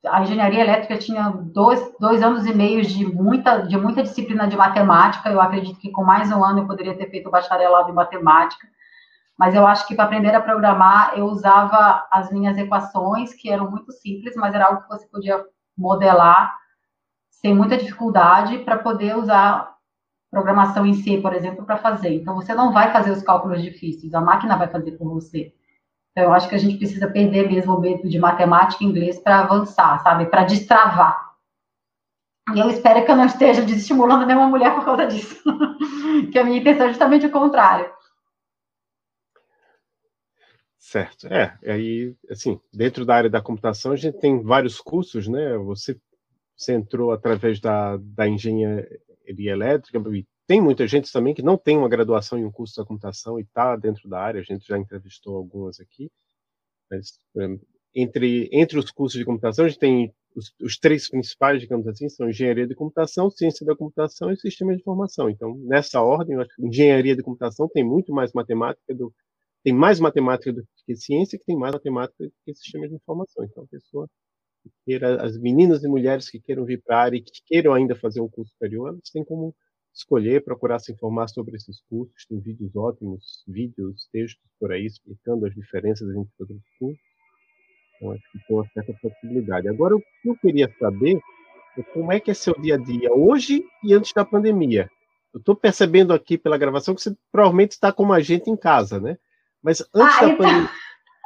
[0.08, 4.56] a engenharia elétrica tinha dois, dois anos e meio de muita, de muita disciplina de
[4.56, 5.30] matemática.
[5.30, 8.68] Eu acredito que com mais um ano eu poderia ter feito bacharelado em matemática.
[9.38, 13.70] Mas eu acho que para aprender a programar, eu usava as minhas equações, que eram
[13.70, 15.44] muito simples, mas era algo que você podia
[15.78, 16.56] modelar
[17.46, 19.76] sem muita dificuldade para poder usar
[20.32, 22.10] programação em si, por exemplo, para fazer.
[22.10, 25.54] Então, você não vai fazer os cálculos difíceis, a máquina vai fazer por você.
[26.12, 29.20] Então, eu acho que a gente precisa perder mesmo o medo de matemática e inglês
[29.20, 30.26] para avançar, sabe?
[30.26, 31.36] Para destravar.
[32.56, 35.44] E eu espero que eu não esteja desestimulando nenhuma mulher por causa disso.
[36.34, 37.94] que a minha intenção é justamente o contrário.
[40.80, 41.28] Certo.
[41.28, 45.58] É, aí, assim, dentro da área da computação, a gente tem vários cursos, né?
[45.58, 46.00] Você,
[46.56, 51.78] você entrou através da, da engenharia elétrica, e tem muita gente também que não tem
[51.78, 54.78] uma graduação em um curso da computação e está dentro da área, a gente já
[54.78, 56.10] entrevistou algumas aqui.
[56.90, 57.20] Mas,
[57.94, 62.10] entre, entre os cursos de computação, a gente tem os, os, três principais, digamos assim,
[62.10, 65.30] são engenharia de computação, ciência da computação e sistema de informação.
[65.30, 69.14] Então, nessa ordem, eu acho que engenharia de computação tem muito mais matemática do
[69.64, 73.44] tem mais matemática do que ciência, que tem mais matemática do que sistema de informação.
[73.44, 74.08] Então, a pessoa
[74.70, 77.74] que queira, as meninas e mulheres que queiram vir para a área e que queiram
[77.74, 79.56] ainda fazer um curso superior, elas têm como
[79.94, 82.26] escolher, procurar se informar sobre esses cursos.
[82.28, 87.02] Tem vídeos ótimos, vídeos, textos por aí explicando as diferenças entre todos os cursos.
[87.96, 89.70] Então, acho que tem uma certa flexibilidade.
[89.70, 91.20] Agora, o que eu queria saber
[91.78, 94.90] é como é que é seu dia a dia hoje e antes da pandemia.
[95.34, 99.00] Eu estou percebendo aqui pela gravação que você provavelmente está como a gente em casa,
[99.00, 99.18] né?
[99.62, 100.38] Mas antes ah, da então...
[100.38, 100.70] pandemia.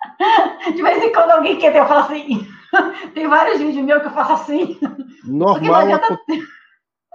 [0.75, 2.47] De vez em quando alguém quer ter, eu falo assim.
[3.13, 4.79] Tem vários vídeos meus que eu faço assim.
[5.25, 5.99] Normal.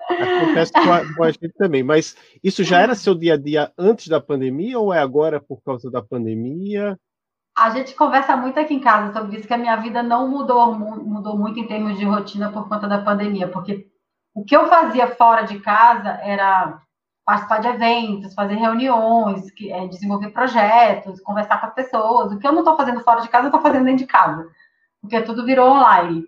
[0.09, 3.73] Acontece com a, com a, gente também, mas isso já era seu dia a dia
[3.79, 6.99] antes da pandemia ou é agora por causa da pandemia?
[7.57, 10.75] A gente conversa muito aqui em casa sobre isso, que a minha vida não mudou,
[10.75, 13.87] mudou muito em termos de rotina por conta da pandemia, porque
[14.35, 16.81] o que eu fazia fora de casa era
[17.25, 22.33] participar de eventos, fazer reuniões, é, desenvolver projetos, conversar com as pessoas.
[22.33, 24.47] O que eu não estou fazendo fora de casa, eu estou fazendo dentro de casa,
[25.05, 26.27] porque tudo virou online.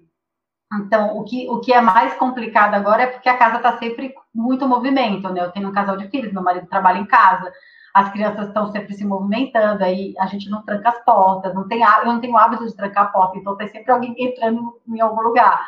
[0.74, 4.14] Então, o que, o que é mais complicado agora é porque a casa está sempre
[4.34, 5.40] muito movimento, né?
[5.40, 7.50] Eu tenho um casal de filhos, meu marido trabalha em casa,
[7.94, 11.82] as crianças estão sempre se movimentando, aí a gente não tranca as portas, não tem,
[11.82, 15.22] eu não tenho hábito de trancar a porta, então tem sempre alguém entrando em algum
[15.22, 15.66] lugar.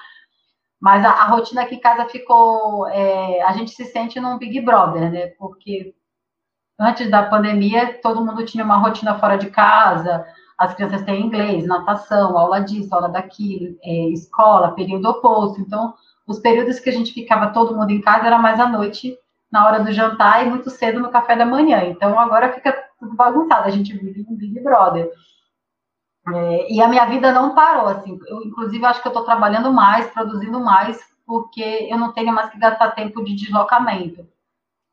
[0.81, 2.87] Mas a, a rotina aqui em casa ficou.
[2.88, 5.29] É, a gente se sente num Big Brother, né?
[5.38, 5.94] Porque
[6.79, 10.27] antes da pandemia, todo mundo tinha uma rotina fora de casa,
[10.59, 15.61] as crianças têm inglês, natação, aula disso, aula daquilo, é, escola, período oposto.
[15.61, 15.94] Então,
[16.27, 19.16] os períodos que a gente ficava todo mundo em casa era mais à noite,
[19.51, 21.85] na hora do jantar e muito cedo no café da manhã.
[21.85, 25.09] Então, agora fica tudo bagunçado, a gente vive um Big Brother.
[26.35, 28.18] É, e a minha vida não parou, assim.
[28.27, 32.51] Eu, inclusive, acho que eu estou trabalhando mais, produzindo mais, porque eu não tenho mais
[32.51, 34.27] que gastar tempo de deslocamento.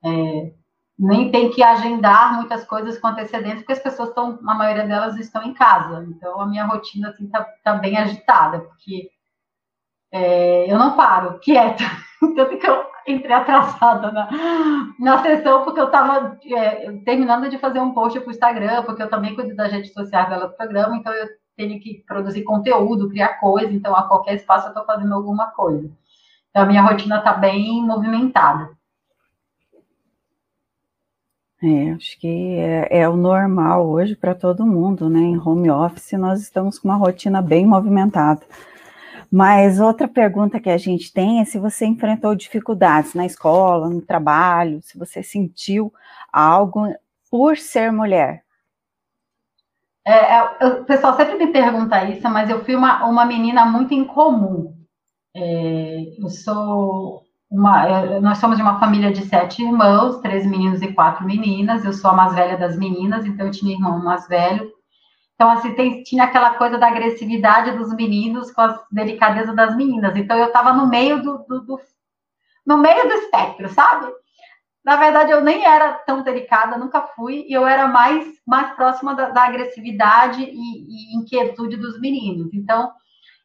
[0.04, 0.54] É,
[0.97, 5.17] nem tem que agendar muitas coisas com antecedência, porque as pessoas estão, a maioria delas
[5.17, 6.05] estão em casa.
[6.10, 9.10] Então, a minha rotina, assim, tá, tá bem agitada, porque
[10.12, 11.84] é, eu não paro, quieta.
[12.19, 14.29] Tanto que eu entrei atrasada na,
[14.97, 19.03] na sessão, porque eu estava é, terminando de fazer um post para o Instagram, porque
[19.03, 21.27] eu também cuido das redes sociais dela do programa, então eu
[21.58, 25.89] tenho que produzir conteúdo, criar coisa, então a qualquer espaço eu estou fazendo alguma coisa.
[26.49, 28.74] Então a minha rotina está bem movimentada.
[31.67, 35.19] É, acho que é, é o normal hoje para todo mundo, né?
[35.19, 38.45] Em home office nós estamos com uma rotina bem movimentada.
[39.32, 43.99] Mas outra pergunta que a gente tem é se você enfrentou dificuldades na escola, no
[43.99, 45.91] trabalho, se você sentiu
[46.32, 46.93] algo
[47.32, 48.43] por ser mulher.
[50.06, 53.91] É, é o pessoal sempre me pergunta isso, mas eu fui uma, uma menina muito
[53.91, 54.71] incomum.
[55.36, 60.81] É, eu sou uma, é, nós somos de uma família de sete irmãos, três meninos
[60.81, 61.86] e quatro meninas.
[61.86, 64.75] Eu sou a mais velha das meninas, então eu tinha irmão mais velho
[65.36, 70.15] então, assim, tem, tinha aquela coisa da agressividade dos meninos com a delicadeza das meninas.
[70.15, 71.79] Então, eu estava no meio do, do, do,
[72.65, 74.12] no meio do espectro, sabe?
[74.84, 79.13] Na verdade, eu nem era tão delicada, nunca fui, e eu era mais, mais próxima
[79.13, 82.53] da, da agressividade e, e, inquietude dos meninos.
[82.53, 82.93] Então,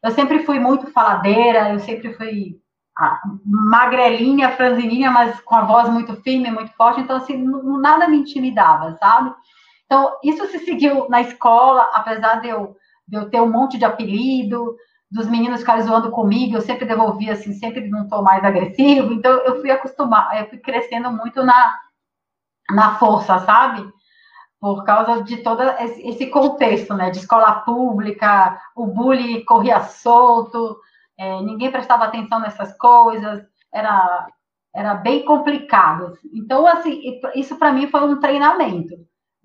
[0.01, 2.60] eu sempre fui muito faladeira, eu sempre fui
[3.45, 7.01] magrelinha, franzininha, mas com a voz muito firme, muito forte.
[7.01, 7.43] Então, assim,
[7.79, 9.33] nada me intimidava, sabe?
[9.85, 12.75] Então, isso se seguiu na escola, apesar de eu,
[13.07, 14.75] de eu ter um monte de apelido,
[15.11, 19.31] dos meninos ficarem zoando comigo, eu sempre devolvia assim, sempre não estou mais agressivo, então
[19.41, 21.77] eu fui acostumar, eu fui crescendo muito na,
[22.69, 23.85] na força, sabe?
[24.59, 27.09] Por causa de todo esse contexto, né?
[27.09, 30.77] De escola pública, o bullying corria solto,
[31.21, 34.27] é, ninguém prestava atenção nessas coisas, era,
[34.75, 36.17] era bem complicado.
[36.33, 36.99] Então, assim,
[37.35, 38.95] isso para mim foi um treinamento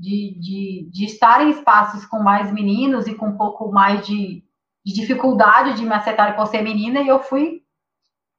[0.01, 4.43] de, de, de estar em espaços com mais meninos e com um pouco mais de,
[4.83, 7.61] de dificuldade de me aceitar por ser menina, e eu fui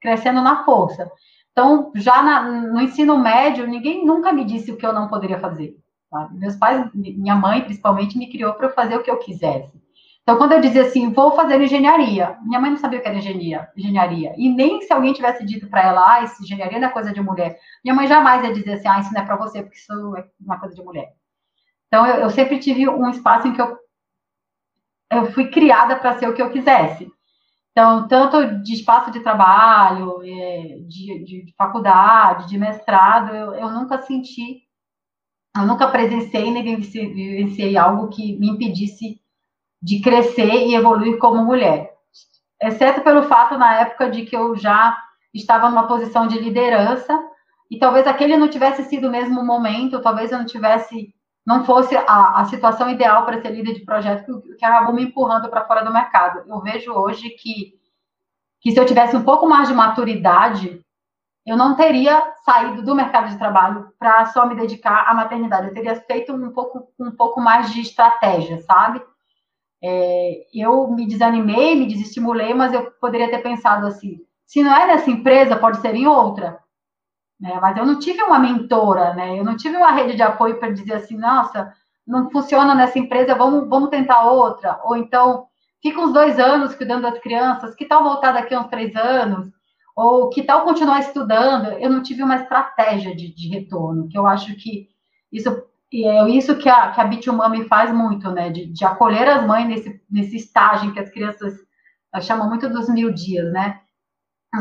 [0.01, 1.07] crescendo na força.
[1.51, 5.39] Então, já na, no ensino médio, ninguém nunca me disse o que eu não poderia
[5.39, 5.77] fazer.
[6.09, 6.39] Sabe?
[6.39, 9.79] Meus pais, minha mãe principalmente, me criou para eu fazer o que eu quisesse.
[10.27, 13.17] Então, quando eu dizia assim, vou fazer engenharia, minha mãe não sabia o que era
[13.17, 14.33] engenharia, engenharia.
[14.37, 17.21] E nem se alguém tivesse dito para ela, ah, isso, engenharia não é coisa de
[17.21, 17.57] mulher.
[17.81, 20.27] Minha mãe jamais ia dizer assim, ah, isso não é para você, porque isso é
[20.41, 21.13] uma coisa de mulher.
[21.87, 23.77] Então, eu, eu, sempre tive um espaço em que eu
[25.09, 27.09] eu fui criada para ser o que eu quisesse.
[27.71, 34.01] Então, tanto de espaço de trabalho, é, de, de faculdade, de mestrado, eu, eu nunca
[34.01, 34.63] senti,
[35.55, 39.21] eu nunca presenciei nem vivenciei, algo que me impedisse
[39.81, 41.93] de crescer e evoluir como mulher.
[42.61, 44.97] Exceto pelo fato, na época, de que eu já
[45.33, 47.17] estava numa posição de liderança,
[47.69, 51.13] e talvez aquele não tivesse sido o mesmo momento, talvez eu não tivesse,
[51.45, 55.03] não fosse a, a situação ideal para ser líder de projeto que, que acabou me
[55.03, 56.43] empurrando para fora do mercado.
[56.47, 57.73] Eu vejo hoje que,
[58.61, 60.81] que se eu tivesse um pouco mais de maturidade,
[61.45, 65.67] eu não teria saído do mercado de trabalho para só me dedicar à maternidade.
[65.67, 69.01] Eu teria feito um pouco, um pouco mais de estratégia, sabe?
[69.83, 74.87] É, eu me desanimei, me desestimulei, mas eu poderia ter pensado assim: se não é
[74.87, 76.59] nessa empresa, pode ser em outra.
[77.39, 77.59] Né?
[77.61, 79.37] Mas eu não tive uma mentora, né?
[79.37, 81.71] Eu não tive uma rede de apoio para dizer assim, nossa,
[82.05, 84.79] não funciona nessa empresa, vamos, vamos tentar outra.
[84.83, 85.45] Ou então,
[85.81, 89.47] fica uns dois anos cuidando das crianças, que tal voltar daqui a uns três anos?
[89.95, 91.71] Ou que tal continuar estudando?
[91.73, 94.89] Eu não tive uma estratégia de, de retorno, que eu acho que
[95.31, 95.49] isso
[95.91, 98.49] e é isso que a, que a Bitumami faz muito, né?
[98.49, 101.53] De, de acolher as mães nesse, nesse estágio em que as crianças
[102.21, 103.81] chamam muito dos mil dias, né?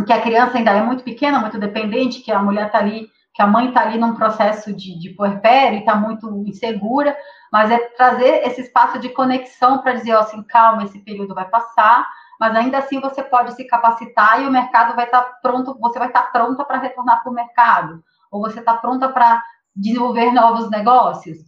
[0.04, 3.40] que a criança ainda é muito pequena, muito dependente, que a mulher está ali, que
[3.40, 7.16] a mãe está ali num processo de, de puerpério e está muito insegura,
[7.52, 11.48] mas é trazer esse espaço de conexão para dizer, ó, assim, calma, esse período vai
[11.48, 12.06] passar,
[12.38, 15.98] mas ainda assim você pode se capacitar e o mercado vai estar tá pronto, você
[15.98, 19.42] vai estar tá pronta para retornar para o mercado, ou você está pronta para
[19.76, 21.38] desenvolver novos negócios.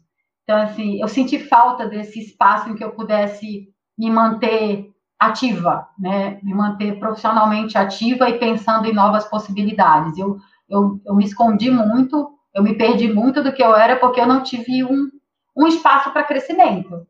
[0.44, 6.38] Então, assim, eu senti falta desse espaço em que eu pudesse me manter ativa, né?
[6.42, 10.16] Me manter profissionalmente ativa e pensando em novas possibilidades.
[10.16, 10.38] Eu,
[10.68, 14.26] eu, eu me escondi muito, eu me perdi muito do que eu era porque eu
[14.26, 15.08] não tive um,
[15.56, 17.06] um espaço para crescimento.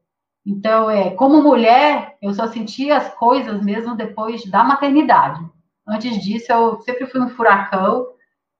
[0.46, 5.46] Então, é, como mulher, eu só sentia as coisas mesmo depois da maternidade.
[5.86, 8.06] Antes disso, eu sempre fui um furacão,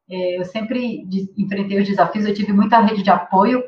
[0.09, 3.63] eu sempre enfrentei os desafios, eu tive muita rede de apoio,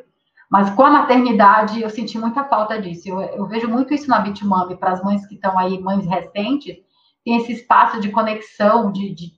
[0.50, 3.08] mas com a maternidade, eu senti muita falta disso.
[3.08, 6.76] Eu, eu vejo muito isso na Bitmami, para as mães que estão aí, mães recentes,
[7.24, 9.32] tem esse espaço de conexão, de, de,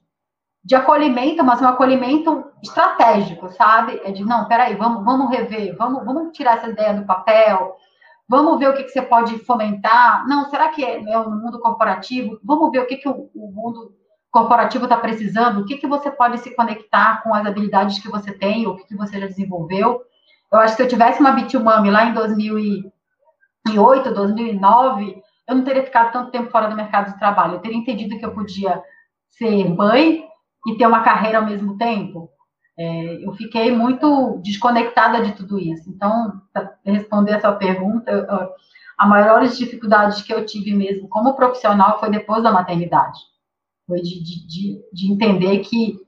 [0.63, 4.01] de, acolhimento, mas um acolhimento estratégico, sabe?
[4.05, 7.75] É de, não, peraí, vamos, vamos rever, vamos, vamos tirar essa ideia do papel,
[8.27, 10.25] vamos ver o que, que você pode fomentar.
[10.27, 12.39] Não, será que é né, no mundo corporativo?
[12.43, 13.93] Vamos ver o que, que o, o mundo
[14.33, 18.33] corporativo está precisando, o que, que você pode se conectar com as habilidades que você
[18.33, 20.01] tem, o que, que você já desenvolveu
[20.53, 25.83] eu acho que se eu tivesse uma Bitumami lá em 2008, 2009, eu não teria
[25.83, 27.55] ficado tanto tempo fora do mercado de trabalho.
[27.55, 28.79] Eu teria entendido que eu podia
[29.31, 30.23] ser mãe
[30.67, 32.29] e ter uma carreira ao mesmo tempo.
[32.77, 35.89] É, eu fiquei muito desconectada de tudo isso.
[35.89, 38.49] Então, para responder essa pergunta, eu, eu,
[38.95, 43.17] a maiores dificuldades que eu tive mesmo como profissional foi depois da maternidade.
[43.85, 45.99] Foi de, de, de, de entender que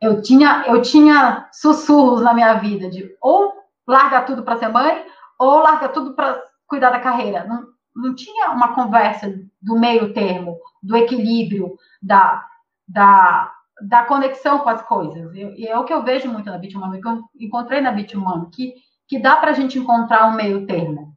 [0.00, 3.52] eu tinha, eu tinha sussurros na minha vida de ou
[3.86, 5.04] larga tudo para ser mãe
[5.38, 7.44] ou larga tudo para cuidar da carreira.
[7.44, 12.44] Não, não tinha uma conversa do meio termo, do equilíbrio, da,
[12.88, 15.32] da, da conexão com as coisas.
[15.34, 18.74] E é o que eu vejo muito na Bitmano, que eu encontrei na Bitmano, que,
[19.06, 21.14] que dá para a gente encontrar um meio termo.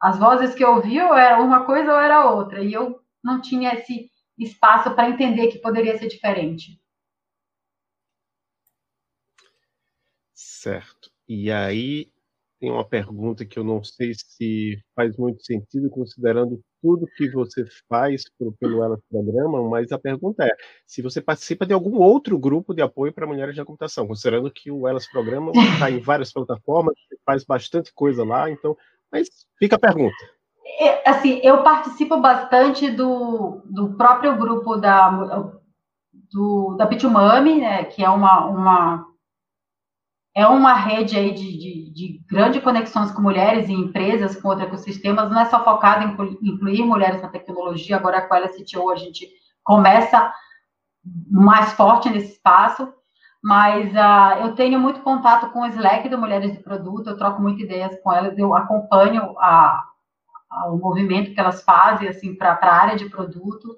[0.00, 3.40] As vozes que eu ouvi ou era uma coisa ou era outra, e eu não
[3.40, 6.80] tinha esse espaço para entender que poderia ser diferente.
[10.34, 11.10] Certo.
[11.28, 12.10] E aí
[12.58, 17.64] tem uma pergunta que eu não sei se faz muito sentido, considerando tudo que você
[17.88, 18.24] faz
[18.58, 20.50] pelo, Elas Programa, mas a pergunta é
[20.86, 24.70] se você participa de algum outro grupo de apoio para mulheres na computação, considerando que
[24.70, 26.94] o Elas Programa está em várias plataformas,
[27.26, 28.76] faz bastante coisa lá, então,
[29.12, 30.33] mas fica a pergunta.
[30.66, 35.10] É, assim, eu participo bastante do, do próprio grupo da,
[36.32, 39.06] do, da Bitumami, né, que é uma, uma
[40.36, 44.66] é uma rede aí de, de, de grandes conexões com mulheres e empresas, com outros
[44.66, 48.96] ecossistemas, não é só focado em incluir mulheres na tecnologia, agora com a LCTO a
[48.96, 49.28] gente
[49.62, 50.32] começa
[51.30, 52.92] mais forte nesse espaço,
[53.42, 57.40] mas uh, eu tenho muito contato com o Slack do Mulheres de Produto, eu troco
[57.40, 59.84] muitas ideias com elas, eu acompanho a,
[60.54, 63.76] a, o movimento que elas fazem, assim, para a área de produto.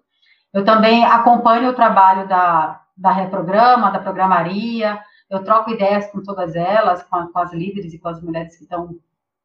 [0.53, 4.99] Eu também acompanho o trabalho da, da Reprograma, da Programaria,
[5.29, 8.63] eu troco ideias com todas elas, com, com as líderes e com as mulheres que
[8.63, 8.97] estão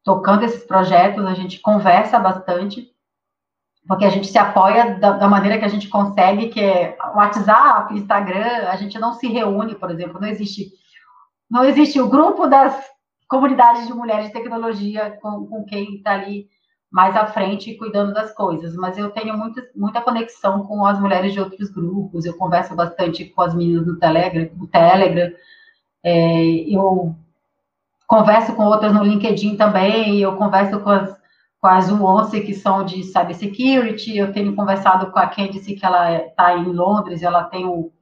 [0.04, 2.90] tocando esses projetos, a gente conversa bastante,
[3.86, 7.94] porque a gente se apoia da, da, maneira que a gente consegue, que é WhatsApp,
[7.94, 10.70] Instagram, a gente não se reúne, por exemplo, não existe,
[11.50, 12.80] não existe o grupo das
[13.28, 16.48] comunidades de mulheres de tecnologia com, com quem está ali
[16.92, 21.32] mais à frente cuidando das coisas, mas eu tenho muita, muita conexão com as mulheres
[21.32, 25.32] de outros grupos, eu converso bastante com as meninas do Telegram, do Telegram
[26.04, 27.14] é, eu
[28.06, 31.16] converso com outras no LinkedIn também, eu converso com as,
[31.60, 36.16] com as UONCE, que são de Cybersecurity, eu tenho conversado com a Candice, que ela
[36.16, 37.92] está em Londres, ela tem o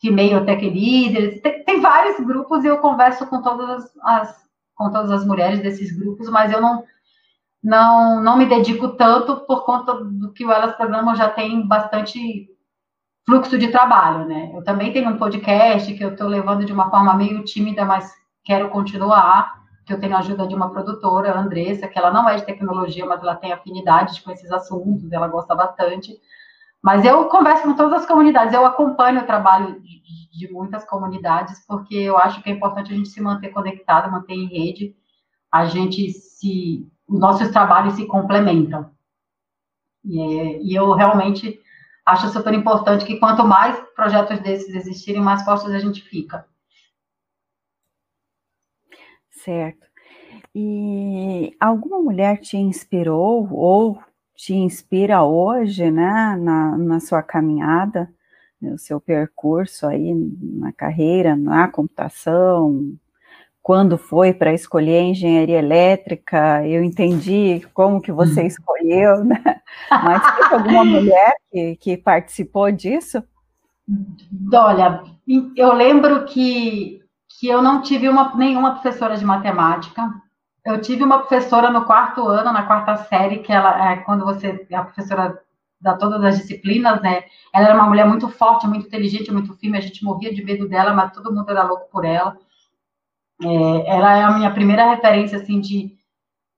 [0.00, 5.10] Female Tech Leaders, tem, tem vários grupos e eu converso com todas as, com todas
[5.10, 6.84] as mulheres desses grupos, mas eu não
[7.66, 12.48] não, não me dedico tanto por conta do que o Elas Programa já tem bastante
[13.26, 14.52] fluxo de trabalho, né?
[14.54, 18.14] Eu também tenho um podcast que eu estou levando de uma forma meio tímida, mas
[18.44, 22.28] quero continuar, que eu tenho a ajuda de uma produtora, a Andressa, que ela não
[22.28, 26.16] é de tecnologia, mas ela tem afinidade com esses assuntos, ela gosta bastante.
[26.80, 30.00] Mas eu converso com todas as comunidades, eu acompanho o trabalho de,
[30.30, 34.34] de muitas comunidades, porque eu acho que é importante a gente se manter conectado, manter
[34.34, 34.94] em rede,
[35.50, 38.90] a gente se nossos trabalhos se complementam.
[40.04, 41.60] E, e, eu realmente
[42.04, 46.46] acho super importante que quanto mais projetos desses existirem, mais fortes a gente fica.
[49.30, 49.86] Certo.
[50.54, 54.00] E alguma mulher te inspirou ou
[54.34, 58.12] te inspira hoje, né, na, na sua caminhada,
[58.60, 62.96] no seu percurso aí na carreira, na computação,
[63.66, 68.46] quando foi para escolher engenharia elétrica, eu entendi como que você uhum.
[68.46, 69.42] escolheu, né?
[69.90, 73.24] Mas teve alguma mulher que, que participou disso?
[74.54, 75.02] Olha,
[75.56, 77.00] eu lembro que,
[77.40, 80.14] que eu não tive uma, nenhuma professora de matemática.
[80.64, 84.64] Eu tive uma professora no quarto ano, na quarta série, que ela, é, quando você
[84.70, 85.36] é a professora
[85.80, 87.24] da todas as disciplinas, né?
[87.52, 89.76] Ela era uma mulher muito forte, muito inteligente, muito firme.
[89.76, 92.38] A gente morria de medo dela, mas todo mundo era louco por ela.
[93.42, 95.94] É, ela é a minha primeira referência, assim, de,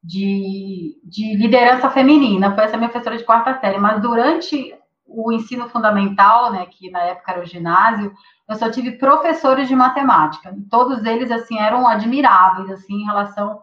[0.02, 4.74] de, de liderança feminina, foi essa minha professora de quarta série, mas durante
[5.06, 8.12] o ensino fundamental, né, que na época era o ginásio,
[8.48, 13.60] eu só tive professores de matemática, todos eles, assim, eram admiráveis, assim, em relação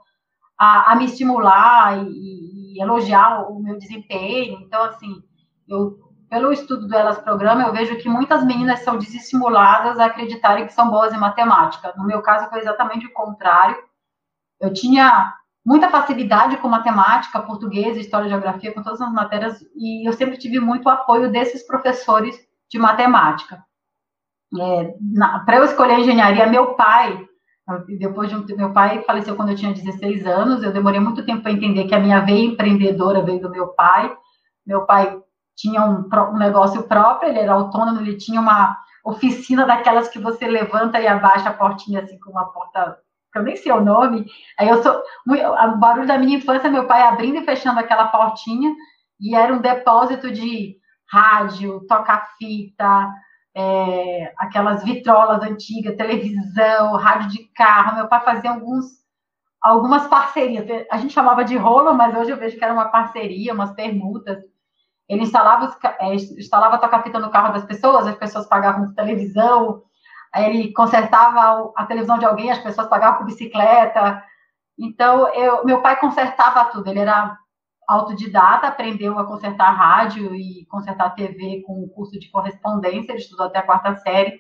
[0.58, 5.24] a, a me estimular e, e elogiar o meu desempenho, então, assim,
[5.68, 6.05] eu
[6.36, 10.74] pelo estudo do Elas Programa, eu vejo que muitas meninas são desestimuladas a acreditarem que
[10.74, 11.94] são boas em matemática.
[11.96, 13.78] No meu caso, foi exatamente o contrário.
[14.60, 15.34] Eu tinha
[15.66, 20.60] muita facilidade com matemática, português, história, geografia, com todas as matérias, e eu sempre tive
[20.60, 22.38] muito apoio desses professores
[22.70, 23.64] de matemática.
[24.60, 24.94] É,
[25.46, 27.26] Para eu escolher engenharia, meu pai,
[27.98, 31.44] depois de um, meu pai faleceu quando eu tinha 16 anos, eu demorei muito tempo
[31.44, 34.14] para entender que a minha veia empreendedora veio do meu pai.
[34.68, 35.22] Meu pai
[35.56, 40.48] tinha um, um negócio próprio, ele era autônomo, ele tinha uma oficina daquelas que você
[40.48, 42.98] levanta e abaixa a portinha assim com uma porta
[43.32, 44.26] que eu nem sei o nome.
[44.58, 48.74] Aí eu sou o barulho da minha infância, meu pai abrindo e fechando aquela portinha
[49.20, 50.78] e era um depósito de
[51.10, 53.12] rádio, toca-fita,
[53.56, 57.98] é, aquelas vitrolas antigas, televisão, rádio de carro.
[57.98, 58.86] Meu pai fazia alguns
[59.62, 60.66] algumas parcerias.
[60.92, 64.38] A gente chamava de rolo, mas hoje eu vejo que era uma parceria, umas permutas.
[65.08, 69.84] Ele instalava, é, instalava toca-fita no carro das pessoas, as pessoas pagavam com televisão,
[70.36, 74.24] ele consertava a televisão de alguém, as pessoas pagavam com bicicleta.
[74.78, 77.38] Então, eu, meu pai consertava tudo, ele era
[77.88, 83.46] autodidata, aprendeu a consertar rádio e consertar TV com o curso de correspondência, ele estudou
[83.46, 84.40] até a quarta série.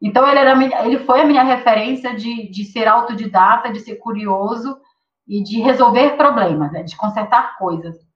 [0.00, 4.78] Então, ele, era, ele foi a minha referência de, de ser autodidata, de ser curioso
[5.26, 8.07] e de resolver problemas, né, de consertar coisas.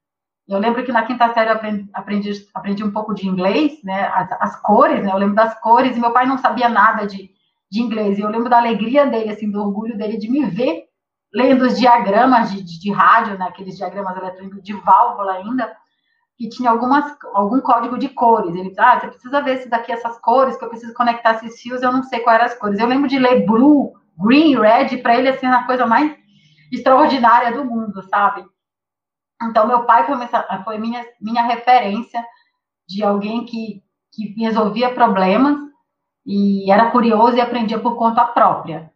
[0.53, 4.07] Eu lembro que na quinta série eu aprendi, aprendi, aprendi um pouco de inglês, né?
[4.15, 5.11] As, as, cores, né?
[5.11, 7.31] Eu lembro das cores, e meu pai não sabia nada de,
[7.71, 8.19] de inglês.
[8.19, 10.85] E eu lembro da alegria dele, assim, do orgulho dele de me ver
[11.35, 13.47] lendo os diagramas de, de, de rádio, né?
[13.47, 15.75] Aqueles diagramas eletrônicos de válvula ainda,
[16.37, 18.55] que tinha algumas, algum código de cores.
[18.55, 21.61] Ele disse, ah, você precisa ver se daqui essas cores, que eu preciso conectar esses
[21.63, 22.79] fios, eu não sei quais eram as cores.
[22.79, 26.15] Eu lembro de ler blue, green, red, para ele, assim, a coisa mais
[26.71, 28.45] extraordinária do mundo, sabe?
[29.49, 32.25] Então, meu pai foi, minha, foi minha, minha referência
[32.89, 33.83] de alguém que,
[34.13, 35.57] que resolvia problemas
[36.25, 38.93] e era curioso e aprendia por conta própria.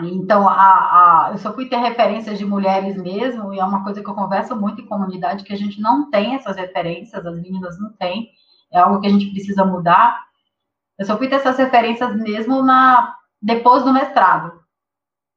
[0.00, 4.02] Então, a, a, eu só fui ter referências de mulheres mesmo, e é uma coisa
[4.02, 7.78] que eu converso muito em comunidade, que a gente não tem essas referências, as meninas
[7.78, 8.28] não têm,
[8.72, 10.20] é algo que a gente precisa mudar.
[10.98, 14.63] Eu só fui ter essas referências mesmo na depois do mestrado.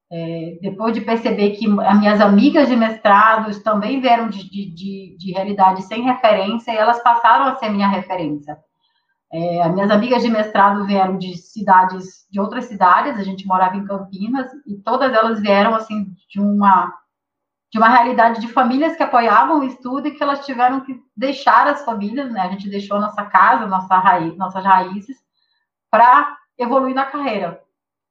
[0.09, 5.17] É, depois de perceber que as minhas amigas de mestrados também vieram de, de, de,
[5.17, 8.57] de realidade sem referência e elas passaram a ser minha referência.
[9.31, 13.75] É, as minhas amigas de mestrado vieram de cidades, de outras cidades, a gente morava
[13.75, 16.93] em Campinas, e todas elas vieram, assim, de uma,
[17.69, 21.67] de uma realidade de famílias que apoiavam o estudo e que elas tiveram que deixar
[21.67, 22.41] as famílias, né?
[22.41, 25.17] A gente deixou nossa casa, nossa raiz, nossas raízes,
[25.91, 27.61] para evoluir na carreira.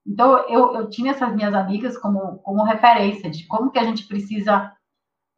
[0.07, 4.07] Então, eu, eu tinha essas minhas amigas como, como referência de como que a gente
[4.07, 4.73] precisa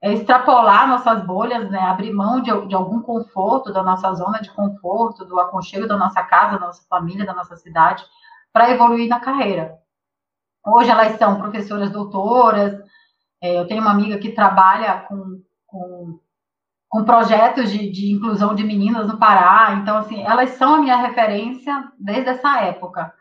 [0.02, 1.80] é, extrapolar nossas bolhas, né?
[1.80, 6.22] abrir mão de, de algum conforto, da nossa zona de conforto, do aconchego da nossa
[6.22, 8.04] casa, da nossa família, da nossa cidade,
[8.52, 9.78] para evoluir na carreira.
[10.66, 12.78] Hoje elas são professoras doutoras,
[13.40, 16.20] é, eu tenho uma amiga que trabalha com, com,
[16.88, 20.96] com projetos de, de, inclusão de meninas no Pará, então, assim, elas são a minha
[20.96, 23.12] referência desde essa época.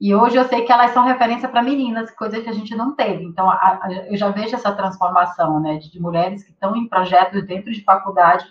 [0.00, 2.94] E hoje eu sei que elas são referência para meninas, coisa que a gente não
[2.94, 3.24] teve.
[3.24, 6.88] Então, a, a, eu já vejo essa transformação, né, de, de mulheres que estão em
[6.88, 8.46] projetos dentro de faculdade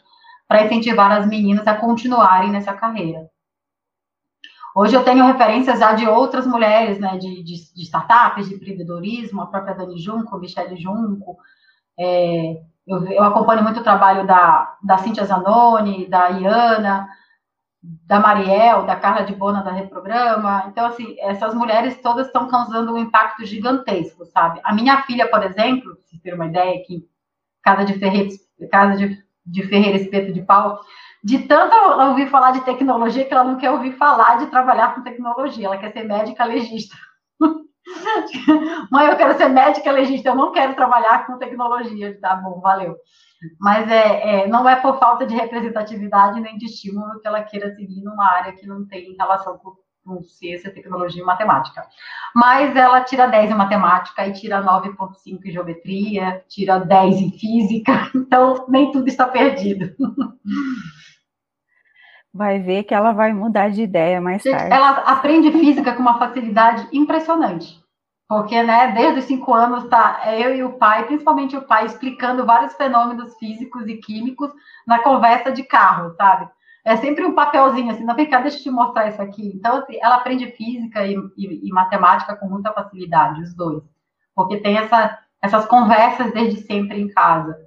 [0.47, 3.29] para incentivar as meninas a continuarem nessa carreira.
[4.75, 9.41] Hoje eu tenho referências já de outras mulheres, né, de, de, de startups, de empreendedorismo,
[9.41, 11.37] a própria Dani Junco, Michelle Junco.
[11.97, 17.09] É, eu, eu, acompanho muito o trabalho da, da Cintia Zanoni, da Iana,
[18.05, 20.65] da Mariel, da Carla de Bona da Reprograma.
[20.67, 24.59] Então, assim, essas mulheres todas estão causando um impacto gigantesco, sabe?
[24.63, 27.07] A minha filha, por exemplo, para vocês terem uma ideia, que
[27.63, 28.29] casa de Ferreira,
[28.69, 30.79] casa de, de Ferreira Espeto de Pau,
[31.23, 35.01] de tanto ouvir falar de tecnologia que ela não quer ouvir falar de trabalhar com
[35.01, 36.95] tecnologia, ela quer ser médica legista.
[38.91, 42.19] Mãe, eu quero ser médica legista, eu não quero trabalhar com tecnologia.
[42.19, 42.95] Tá bom, valeu.
[43.59, 47.73] Mas é, é, não é por falta de representatividade nem de estímulo que ela queira
[47.75, 51.85] seguir numa área que não tem relação com, com ciência, tecnologia e matemática.
[52.35, 58.09] Mas ela tira 10 em matemática e tira 9,5 em geometria, tira 10 em física,
[58.15, 59.95] então nem tudo está perdido.
[62.37, 64.71] Vai ver que ela vai mudar de ideia mais tarde.
[64.71, 67.81] Ela aprende física com uma facilidade impressionante.
[68.29, 72.45] Porque, né, desde os cinco anos, tá eu e o pai, principalmente o pai, explicando
[72.45, 74.51] vários fenômenos físicos e químicos
[74.85, 76.47] na conversa de carro, sabe?
[76.85, 79.53] É sempre um papelzinho assim, não vem cá, deixa eu te mostrar isso aqui.
[79.55, 83.81] Então, assim, ela aprende física e, e, e matemática com muita facilidade, os dois.
[84.35, 87.66] Porque tem essa, essas conversas desde sempre em casa.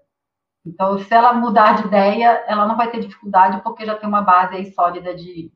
[0.71, 4.23] Então, se ela mudar de ideia, ela não vai ter dificuldade, porque já tem uma
[4.23, 5.51] base aí sólida de,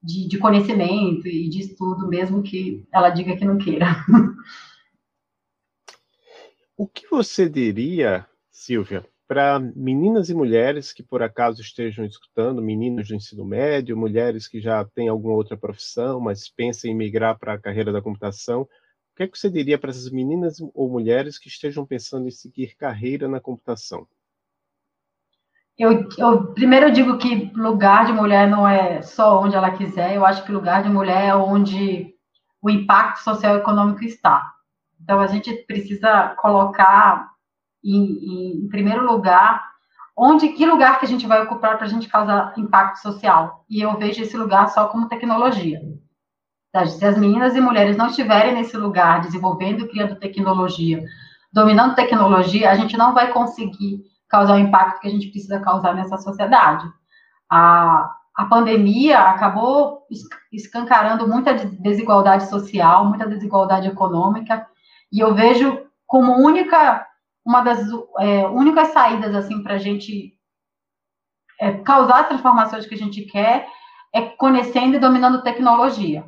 [0.00, 3.86] de, de conhecimento e de estudo, mesmo que ela diga que não queira.
[6.76, 13.06] O que você diria, Silvia, para meninas e mulheres que por acaso estejam escutando, meninas
[13.06, 17.52] do ensino médio, mulheres que já têm alguma outra profissão, mas pensam em migrar para
[17.52, 18.68] a carreira da computação, o
[19.16, 22.74] que, é que você diria para essas meninas ou mulheres que estejam pensando em seguir
[22.74, 24.08] carreira na computação?
[25.76, 30.14] Eu, eu, primeiro eu digo que lugar de mulher não é só onde ela quiser,
[30.14, 32.14] eu acho que lugar de mulher é onde
[32.62, 34.52] o impacto socioeconômico está.
[35.02, 37.28] Então a gente precisa colocar
[37.84, 39.62] em, em, em primeiro lugar
[40.16, 43.64] onde que lugar que a gente vai ocupar para a gente causar impacto social.
[43.68, 45.80] E eu vejo esse lugar só como tecnologia.
[46.86, 51.04] Se as meninas e mulheres não estiverem nesse lugar desenvolvendo, criando tecnologia,
[51.52, 54.02] dominando tecnologia, a gente não vai conseguir
[54.34, 56.84] causar o impacto que a gente precisa causar nessa sociedade.
[57.48, 60.08] A, a pandemia acabou
[60.52, 64.66] escancarando muita desigualdade social, muita desigualdade econômica,
[65.12, 67.06] e eu vejo como única
[67.46, 67.86] uma das
[68.18, 70.32] é, únicas saídas assim para a gente
[71.60, 73.68] é, causar as transformações que a gente quer
[74.12, 76.24] é conhecendo e dominando tecnologia.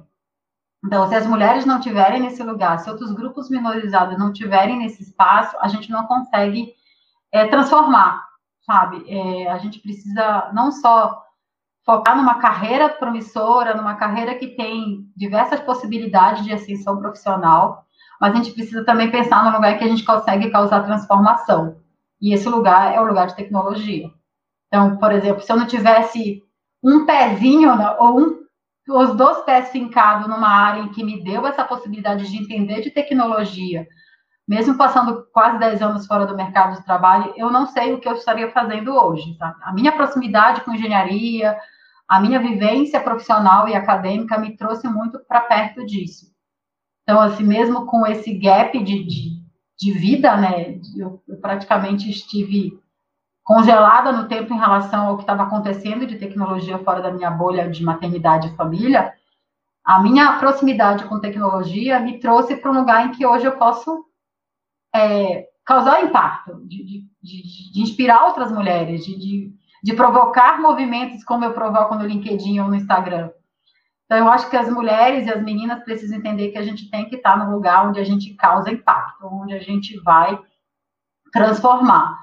[0.84, 5.02] Então, se as mulheres não tiverem nesse lugar, se outros grupos minorizados não tiverem nesse
[5.02, 6.74] espaço, a gente não consegue
[7.32, 8.22] é, transformar,
[8.62, 9.04] sabe?
[9.08, 11.22] É, a gente precisa não só
[11.84, 17.84] focar numa carreira promissora, numa carreira que tem diversas possibilidades de ascensão profissional,
[18.20, 21.76] mas a gente precisa também pensar no lugar que a gente consegue causar transformação.
[22.20, 24.10] E esse lugar é o lugar de tecnologia.
[24.66, 26.42] Então, por exemplo, se eu não tivesse
[26.82, 28.46] um pezinho né, ou um,
[28.88, 32.90] os dois pés fincados numa área em que me deu essa possibilidade de entender de
[32.90, 33.86] tecnologia,
[34.46, 38.08] mesmo passando quase 10 anos fora do mercado de trabalho, eu não sei o que
[38.08, 39.36] eu estaria fazendo hoje.
[39.38, 39.56] Tá?
[39.62, 41.58] A minha proximidade com engenharia,
[42.06, 46.26] a minha vivência profissional e acadêmica me trouxe muito para perto disso.
[47.02, 49.42] Então, assim, mesmo com esse gap de, de,
[49.78, 52.80] de vida, né, eu, eu praticamente estive
[53.42, 57.70] congelada no tempo em relação ao que estava acontecendo de tecnologia fora da minha bolha
[57.70, 59.12] de maternidade e família,
[59.84, 64.04] a minha proximidade com tecnologia me trouxe para um lugar em que hoje eu posso
[64.96, 71.44] é, causar impacto, de, de, de, de, inspirar outras mulheres, de, de, provocar movimentos como
[71.44, 73.30] eu provoco no LinkedIn ou no Instagram.
[74.04, 77.08] Então, eu acho que as mulheres e as meninas precisam entender que a gente tem
[77.08, 80.38] que estar no lugar onde a gente causa impacto, onde a gente vai
[81.32, 82.16] transformar.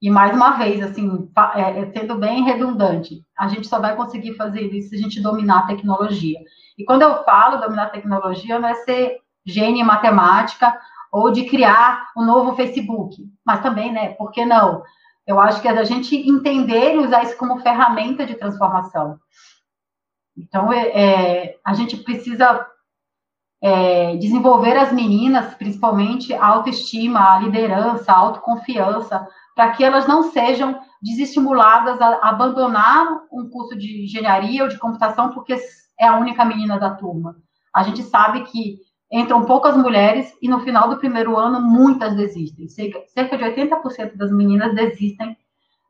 [0.00, 4.34] E mais uma vez, assim, é, é, sendo bem redundante, a gente só vai conseguir
[4.34, 6.38] fazer isso se a gente dominar a tecnologia.
[6.78, 10.78] E quando eu falo dominar a tecnologia, não é ser gênio em matemática
[11.12, 14.10] ou de criar um novo Facebook, mas também, né?
[14.10, 14.82] Por que não?
[15.26, 19.18] Eu acho que é da gente entender e usar isso como ferramenta de transformação.
[20.36, 22.66] Então, é, é a gente precisa
[23.60, 30.30] é, desenvolver as meninas, principalmente a autoestima, a liderança, a autoconfiança, para que elas não
[30.30, 35.56] sejam desestimuladas a abandonar um curso de engenharia ou de computação porque
[35.98, 37.36] é a única menina da turma.
[37.74, 38.78] A gente sabe que
[39.10, 42.68] entram poucas mulheres e no final do primeiro ano muitas desistem.
[42.68, 45.36] Cerca de 80% das meninas desistem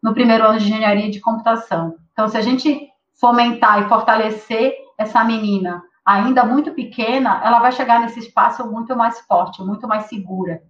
[0.02, 1.96] no primeiro ano de engenharia de computação.
[2.12, 2.88] Então, se a gente
[3.20, 9.20] fomentar e fortalecer essa menina ainda muito pequena, ela vai chegar nesse espaço muito mais
[9.20, 10.62] forte, muito mais segura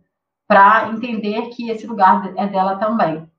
[0.47, 3.31] para entender que esse lugar é dela também.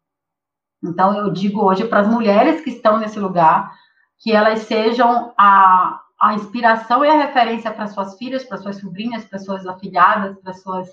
[0.82, 3.74] Então, eu digo hoje para as mulheres que estão nesse lugar,
[4.20, 9.26] que elas sejam a, a inspiração e a referência para suas filhas, para suas sobrinhas,
[9.26, 10.90] para suas afilhadas, para suas,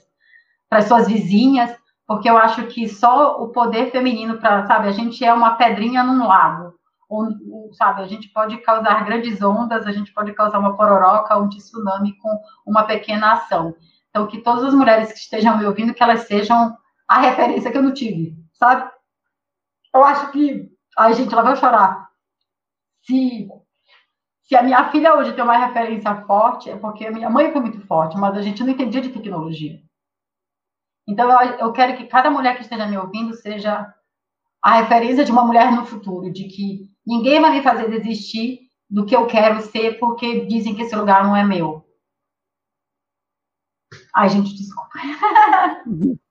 [0.68, 5.24] para suas vizinhas, porque eu acho que só o poder feminino para, sabe, a gente
[5.24, 6.74] é uma pedrinha num lago,
[7.10, 7.36] onde,
[7.74, 12.16] sabe, a gente pode causar grandes ondas, a gente pode causar uma pororoca, um tsunami
[12.18, 13.74] com uma pequena ação.
[14.10, 16.76] Então, que todas as mulheres que estejam me ouvindo, que elas sejam
[17.08, 18.88] a referência que eu não tive, sabe?
[19.94, 20.70] Eu acho que.
[20.96, 22.08] Ai, gente, ela vai chorar.
[23.02, 23.48] Se,
[24.46, 27.60] se a minha filha hoje tem uma referência forte, é porque a minha mãe foi
[27.60, 29.82] muito forte, mas a gente não entendia de tecnologia.
[31.08, 33.92] Então, eu, eu quero que cada mulher que esteja me ouvindo seja
[34.62, 39.04] a referência de uma mulher no futuro, de que ninguém vai me fazer desistir do
[39.04, 41.84] que eu quero ser porque dizem que esse lugar não é meu.
[44.14, 44.90] Ai, gente, desculpa.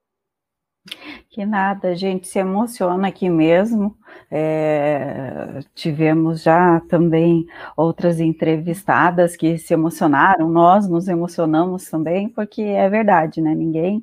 [1.35, 3.93] Que nada, a gente se emociona aqui mesmo.
[4.31, 12.89] É, tivemos já também outras entrevistadas que se emocionaram, nós nos emocionamos também, porque é
[12.89, 13.53] verdade, né?
[13.53, 14.01] Ninguém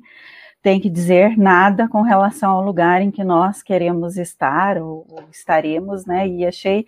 [0.63, 5.23] tem que dizer nada com relação ao lugar em que nós queremos estar ou, ou
[5.29, 6.25] estaremos, né?
[6.25, 6.85] E achei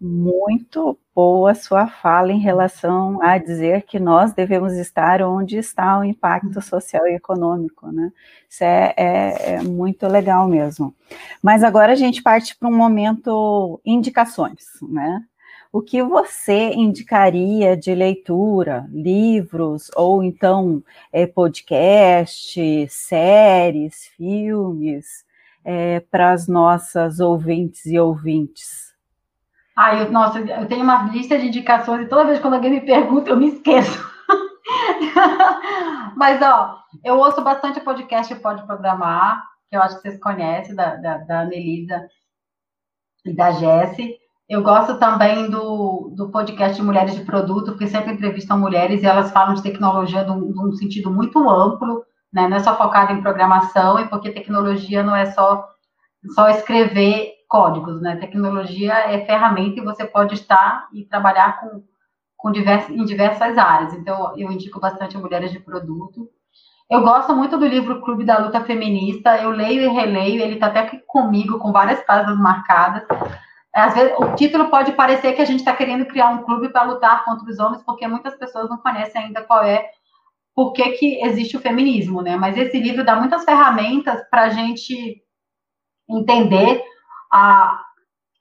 [0.00, 6.04] muito boa sua fala em relação a dizer que nós devemos estar onde está o
[6.04, 8.12] impacto social e econômico, né?
[8.48, 10.94] Isso é, é, é muito legal mesmo.
[11.42, 15.20] Mas agora a gente parte para um momento indicações, né?
[15.76, 25.22] O que você indicaria de leitura, livros, ou então é, podcast, séries, filmes,
[25.62, 28.94] é, para as nossas ouvintes e ouvintes?
[29.76, 32.80] Ah, eu, nossa, eu tenho uma lista de indicações e toda vez que alguém me
[32.80, 34.02] pergunta, eu me esqueço.
[36.16, 40.96] Mas, ó, eu ouço bastante podcast Pode Programar, que eu acho que vocês conhecem, da,
[40.96, 42.08] da, da Anelisa
[43.26, 44.16] e da Jessie.
[44.48, 49.32] Eu gosto também do, do podcast Mulheres de Produto, porque sempre entrevistam mulheres e elas
[49.32, 52.46] falam de tecnologia num, sentido muito amplo, né?
[52.46, 55.68] Não é só focado em programação, e porque tecnologia não é só,
[56.32, 58.16] só escrever códigos, né?
[58.16, 61.82] Tecnologia é ferramenta e você pode estar e trabalhar com,
[62.36, 63.94] com divers, em diversas áreas.
[63.94, 66.30] Então, eu indico bastante Mulheres de Produto.
[66.88, 70.68] Eu gosto muito do livro Clube da Luta Feminista, eu leio e releio, ele está
[70.68, 73.02] até comigo, com várias páginas marcadas
[73.76, 76.84] às vezes, o título pode parecer que a gente está querendo criar um clube para
[76.84, 79.90] lutar contra os homens, porque muitas pessoas não conhecem ainda qual é,
[80.54, 82.36] por que, que existe o feminismo, né?
[82.36, 85.22] Mas esse livro dá muitas ferramentas para a gente
[86.08, 86.82] entender
[87.30, 87.82] a,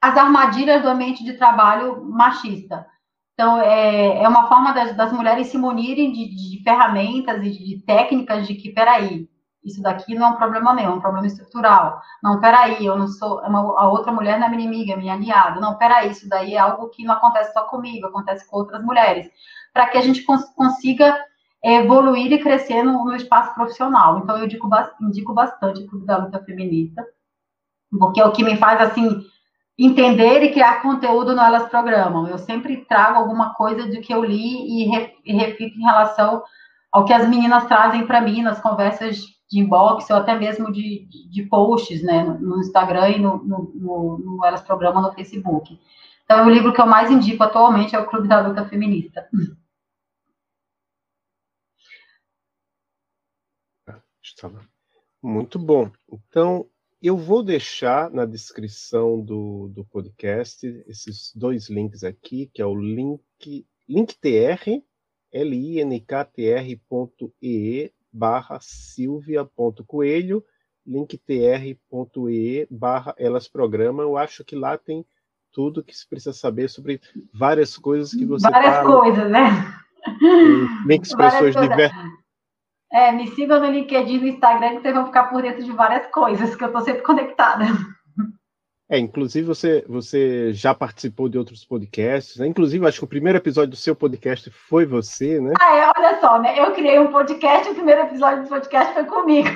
[0.02, 2.88] as armadilhas do ambiente de trabalho machista.
[3.34, 7.84] Então, é, é uma forma das, das mulheres se munirem de, de ferramentas e de,
[7.86, 9.28] técnicas de que, peraí,
[9.66, 12.00] isso daqui não é um problema meu, é um problema estrutural.
[12.22, 15.14] Não, peraí, eu não sou, uma, a outra mulher não é minha inimiga, é minha
[15.14, 15.60] aliada.
[15.60, 19.28] Não, peraí, isso daí é algo que não acontece só comigo, acontece com outras mulheres.
[19.74, 21.18] Para que a gente cons consiga
[21.64, 24.20] evoluir e crescer no, no, espaço profissional.
[24.20, 24.70] Então, eu indico,
[25.02, 27.04] indico bastante o Clube da Luta Feminista,
[27.98, 29.26] porque é o que me faz, assim,
[29.78, 32.28] entender e criar conteúdo no Elas Programam.
[32.28, 36.44] Eu sempre trago alguma coisa de que eu li e, re, e repito em relação
[36.96, 39.18] ao que as meninas trazem para mim nas conversas
[39.50, 44.46] de inbox ou até mesmo de, de, posts, né, no, Instagram e no, no, no,
[44.46, 45.78] Elas Programa no Facebook.
[46.24, 49.28] Então, o livro que eu mais indico atualmente é o Clube da Luta Feminista.
[55.22, 55.92] Muito bom.
[56.30, 56.66] Então,
[57.02, 62.74] eu vou deixar na descrição do, do podcast esses dois links aqui, que é o
[62.74, 64.82] link linktr,
[65.44, 66.82] linktr.ee
[68.12, 70.44] barra silvia.coelho
[70.86, 74.04] linktr.ee barra elas programa.
[74.04, 75.06] Eu acho que lá tem
[75.52, 77.02] tudo que se precisa saber sobre
[77.34, 79.00] várias coisas que você Várias fala.
[79.00, 79.40] coisas, né?
[80.86, 81.98] Links para pessoas diversas.
[82.92, 85.72] É, me sigam no LinkedIn e no Instagram que vocês vão ficar por dentro de
[85.72, 87.66] várias coisas, que eu estou sempre conectada.
[88.88, 92.46] É, inclusive você, você já participou de outros podcasts, né?
[92.46, 95.54] Inclusive, acho que o primeiro episódio do seu podcast foi você, né?
[95.60, 96.60] Ah, é, olha só, né?
[96.60, 99.50] Eu criei um podcast, o primeiro episódio do podcast foi comigo.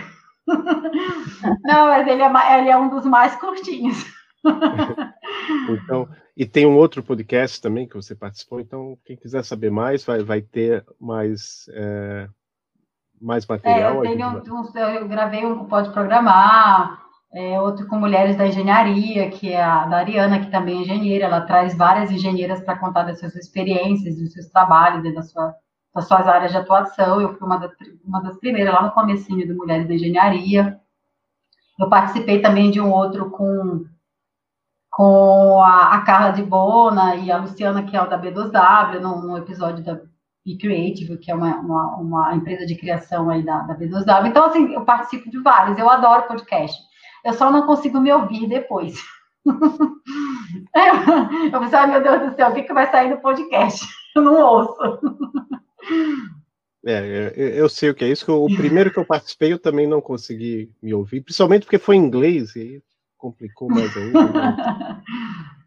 [1.63, 4.03] Não, mas ele é, ele é um dos mais curtinhos.
[5.69, 10.03] então, e tem um outro podcast também que você participou, então quem quiser saber mais
[10.03, 12.27] vai, vai ter mais, é,
[13.21, 14.03] mais material.
[14.03, 19.30] É, eu, tenho, um, eu gravei um Pode Programar, é, outro com mulheres da engenharia,
[19.30, 23.03] que é a da Ariana, que também é engenheira, ela traz várias engenheiras para contar
[23.03, 25.55] das suas experiências, dos seus trabalhos, da sua,
[25.93, 27.21] das suas áreas de atuação.
[27.21, 27.71] Eu fui uma,
[28.03, 30.80] uma das primeiras lá no comecinho do Mulheres da Engenharia.
[31.80, 33.86] Eu participei também de um outro com,
[34.91, 39.21] com a, a Carla de Bona e a Luciana, que é o da B2W, no,
[39.21, 40.01] no episódio da
[40.43, 44.27] Be Creative, que é uma, uma, uma, empresa de criação aí da, da B2W.
[44.27, 46.88] Então, assim, eu participo de vários, eu adoro podcast.
[47.30, 48.95] Eu só não consigo me ouvir depois.
[49.45, 49.59] eu
[51.59, 53.86] pensei, ai meu Deus do céu, o que, que vai sair do podcast?
[54.15, 54.75] Eu não ouço.
[56.84, 58.34] É, eu sei o que é isso.
[58.34, 62.03] O primeiro que eu participei eu também não consegui me ouvir, principalmente porque foi em
[62.03, 62.82] inglês e
[63.15, 64.27] complicou mais ainda.
[64.30, 65.03] Né?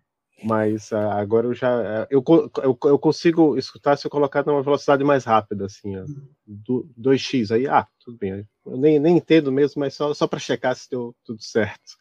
[0.45, 2.23] Mas uh, agora eu já uh, eu,
[2.63, 6.05] eu, eu, consigo escutar se eu colocar numa velocidade mais rápida, assim, ó,
[6.47, 8.47] do, 2x aí, ah, tudo bem.
[8.67, 11.97] Eu nem, nem entendo mesmo, mas só, só para checar se deu tudo certo.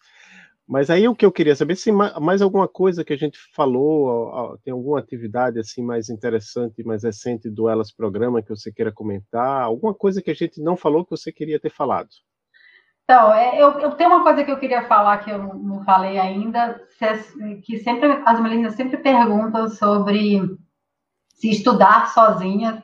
[0.67, 4.57] Mas aí o que eu queria saber se mais alguma coisa que a gente falou,
[4.63, 9.63] tem alguma atividade assim mais interessante, mais recente do Elas Programa que você queira comentar,
[9.63, 12.09] alguma coisa que a gente não falou que você queria ter falado.
[13.11, 16.17] Então, é, eu, eu, tenho uma coisa que eu queria falar que eu não falei
[16.17, 16.81] ainda,
[17.61, 20.39] que sempre as meninas sempre perguntam sobre
[21.35, 22.81] se estudar sozinha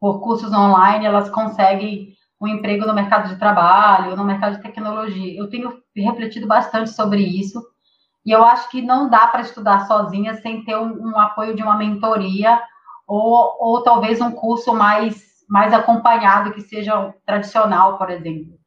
[0.00, 5.38] por cursos online elas conseguem um emprego no mercado de trabalho, no mercado de tecnologia.
[5.38, 7.62] Eu tenho refletido bastante sobre isso
[8.24, 11.62] e eu acho que não dá para estudar sozinha sem ter um, um, apoio de
[11.62, 12.62] uma mentoria
[13.06, 18.63] ou, ou talvez um curso mais, mais acompanhado que seja tradicional, por exemplo.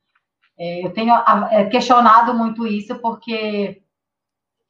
[0.59, 1.13] É, eu tenho
[1.51, 3.81] é, questionado muito isso, porque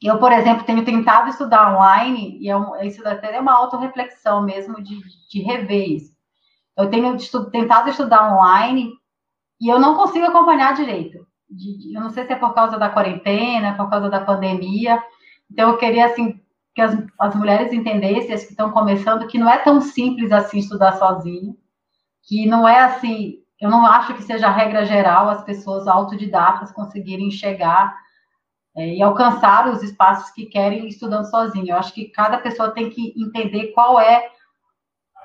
[0.01, 4.41] eu, por exemplo, tenho tentado estudar online, e é um, isso até é uma autorreflexão
[4.43, 6.15] mesmo de, de rever isso.
[6.75, 7.17] Eu tenho
[7.51, 8.93] tentado estudar online
[9.59, 11.25] e eu não consigo acompanhar direito.
[11.49, 15.03] De, eu não sei se é por causa da quarentena, por causa da pandemia.
[15.49, 16.39] Então, eu queria, assim,
[16.75, 20.59] que as, as mulheres entendessem, as que estão começando, que não é tão simples assim
[20.59, 21.57] estudar sozinho,
[22.21, 26.71] que não é assim, eu não acho que seja a regra geral as pessoas autodidatas
[26.71, 27.95] conseguirem chegar
[28.75, 31.69] é, e alcançar os espaços que querem estudando sozinho.
[31.69, 34.29] Eu acho que cada pessoa tem que entender qual é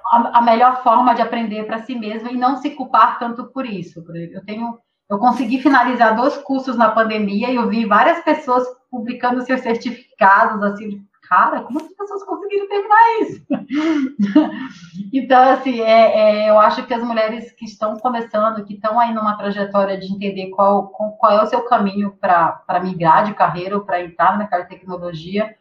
[0.07, 3.67] a, a melhor forma de aprender para si mesma e não se culpar tanto por
[3.67, 4.03] isso.
[4.33, 4.79] Eu tenho,
[5.11, 10.63] eu consegui finalizar dois cursos na pandemia e eu vi várias pessoas publicando seus certificados
[10.63, 13.43] assim cara, como as pessoas conseguiram terminar isso?
[15.11, 19.15] então, assim, é, é, eu acho que as mulheres que estão começando, que estão aí
[19.15, 23.83] numa trajetória de entender qual, qual é o seu caminho para migrar de carreira ou
[23.83, 25.57] para entrar no mercado de tecnologia,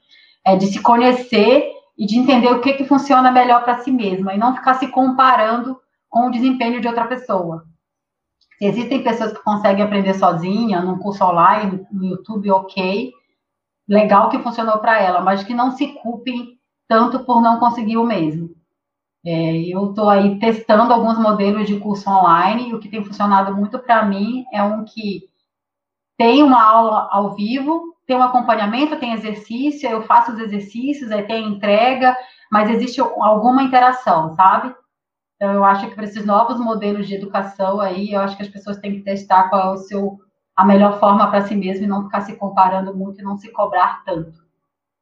[0.45, 4.33] é de se conhecer e de entender o que, que funciona melhor para si mesma
[4.33, 7.63] e não ficar se comparando com o desempenho de outra pessoa.
[8.59, 13.13] Existem pessoas que conseguem aprender sozinha, num curso online, no YouTube, ok,
[13.91, 18.05] legal que funcionou para ela, mas que não se culpem tanto por não conseguir o
[18.05, 18.55] mesmo.
[19.25, 23.53] É, eu estou aí testando alguns modelos de curso online e o que tem funcionado
[23.53, 25.29] muito para mim é um que
[26.17, 31.23] tem uma aula ao vivo, tem um acompanhamento, tem exercício, eu faço os exercícios, aí
[31.23, 32.15] tem entrega,
[32.49, 34.73] mas existe alguma interação, sabe?
[35.35, 38.49] Então, eu acho que para esses novos modelos de educação aí, eu acho que as
[38.49, 40.19] pessoas têm que testar qual é o seu
[40.61, 43.51] a melhor forma para si mesmo e não ficar se comparando muito e não se
[43.51, 44.45] cobrar tanto.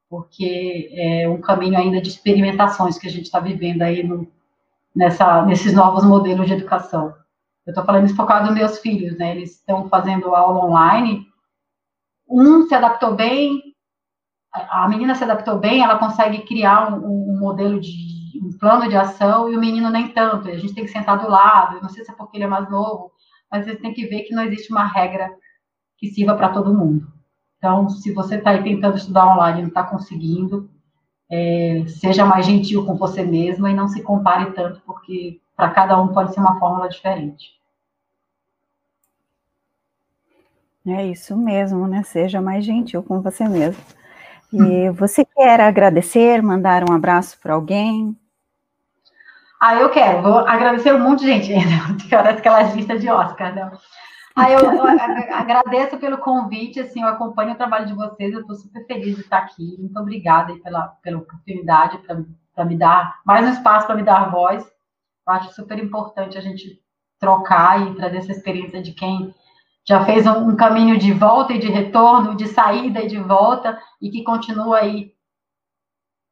[0.08, 4.26] Porque é um caminho ainda de experimentações que a gente está vivendo aí no,
[4.96, 7.14] nessa, nesses novos modelos de educação.
[7.66, 9.32] Eu estou falando isso por causa dos meus filhos, né?
[9.32, 11.26] Eles estão fazendo aula online.
[12.26, 13.60] Um se adaptou bem,
[14.54, 18.96] a menina se adaptou bem, ela consegue criar um, um modelo de um plano de
[18.96, 20.48] ação e o menino nem tanto.
[20.48, 21.82] A gente tem que sentar do lado.
[21.82, 23.12] Não sei se é porque ele é mais novo,
[23.52, 25.30] mas você tem que ver que não existe uma regra
[26.00, 27.06] que sirva para todo mundo.
[27.58, 30.68] Então, se você está aí tentando estudar online e não está conseguindo,
[31.30, 36.00] é, seja mais gentil com você mesma e não se compare tanto, porque para cada
[36.00, 37.60] um pode ser uma fórmula diferente.
[40.86, 42.02] É isso mesmo, né?
[42.02, 43.82] Seja mais gentil com você mesmo.
[44.50, 48.16] E você quer agradecer, mandar um abraço para alguém?
[49.60, 50.22] Ah, eu quero.
[50.22, 51.52] Vou agradecer um monte de gente.
[52.08, 53.70] Parece aquelas listas de Oscar, né?
[54.34, 54.60] Ah, eu,
[55.34, 59.22] agradeço pelo convite, assim, eu acompanho o trabalho de vocês, eu estou super feliz de
[59.22, 59.76] estar aqui.
[59.78, 61.98] Muito obrigada pela, pela oportunidade,
[62.54, 64.64] para me dar mais um espaço para me dar voz.
[64.64, 66.80] Eu acho super importante a gente
[67.18, 69.34] trocar e trazer essa experiência de quem
[69.86, 73.78] já fez um, um caminho de volta e de retorno, de saída e de volta,
[74.00, 75.12] e que continua aí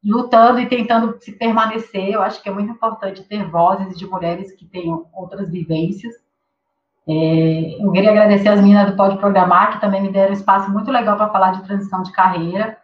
[0.05, 2.11] lutando e tentando se permanecer.
[2.11, 6.15] Eu acho que é muito importante ter vozes de mulheres que tenham outras vivências.
[7.09, 10.71] É, eu queria agradecer as meninas do Pode Programar, que também me deram um espaço
[10.71, 12.77] muito legal para falar de transição de carreira,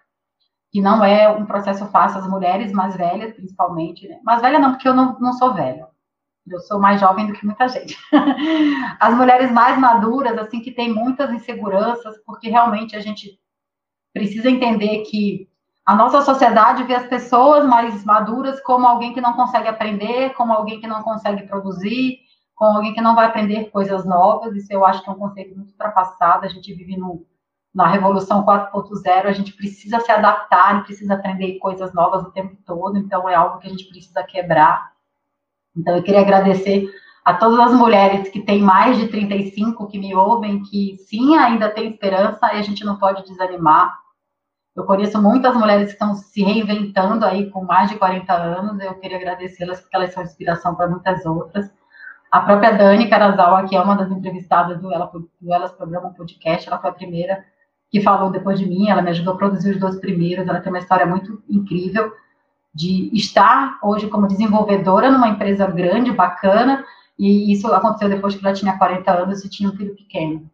[0.72, 4.08] que não é um processo fácil, as mulheres mais velhas, principalmente.
[4.08, 4.18] Né?
[4.24, 5.86] Mais velha não, porque eu não, não sou velha.
[6.46, 7.96] Eu sou mais jovem do que muita gente.
[9.00, 13.38] As mulheres mais maduras, assim, que têm muitas inseguranças, porque realmente a gente
[14.12, 15.48] precisa entender que
[15.86, 20.52] a nossa sociedade vê as pessoas mais maduras como alguém que não consegue aprender, como
[20.52, 22.18] alguém que não consegue produzir,
[22.54, 25.56] com alguém que não vai aprender coisas novas, isso eu acho que é um conceito
[25.56, 27.26] muito ultrapassado, a gente vive no,
[27.74, 32.96] na revolução 4.0, a gente precisa se adaptar, precisa aprender coisas novas o tempo todo,
[32.96, 34.92] então é algo que a gente precisa quebrar.
[35.76, 36.88] Então eu queria agradecer
[37.24, 41.70] a todas as mulheres que têm mais de 35 que me ouvem, que sim, ainda
[41.70, 43.98] tem esperança e a gente não pode desanimar.
[44.76, 48.94] Eu conheço muitas mulheres que estão se reinventando aí com mais de 40 anos, eu
[49.00, 51.72] queria agradecê-las porque elas são inspiração para muitas outras.
[52.34, 55.08] A própria Dani Carazawa, que é uma das entrevistadas do, Ela,
[55.40, 57.44] do Elas Programa Podcast, ela foi a primeira
[57.88, 60.72] que falou depois de mim, ela me ajudou a produzir os dois primeiros, ela tem
[60.72, 62.12] uma história muito incrível
[62.74, 66.84] de estar hoje como desenvolvedora numa empresa grande, bacana,
[67.16, 70.50] e isso aconteceu depois que ela tinha 40 anos e tinha um filho pequeno.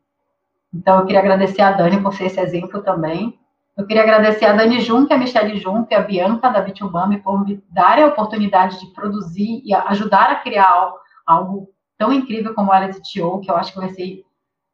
[0.75, 3.39] Então, eu queria agradecer a Dani por ser esse exemplo também.
[3.75, 7.65] Eu queria agradecer a Dani Junque, a Michelle Junque, a Bianca da Bitubami por me
[7.71, 10.93] darem a oportunidade de produzir e ajudar a criar
[11.31, 11.69] algo
[11.99, 14.25] tão incrível como o LSTO, que eu acho que vai ser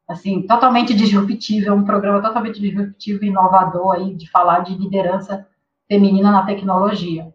[0.09, 5.47] assim totalmente disruptivo, um programa totalmente disruptivo e inovador aí de falar de liderança
[5.89, 7.33] feminina na tecnologia.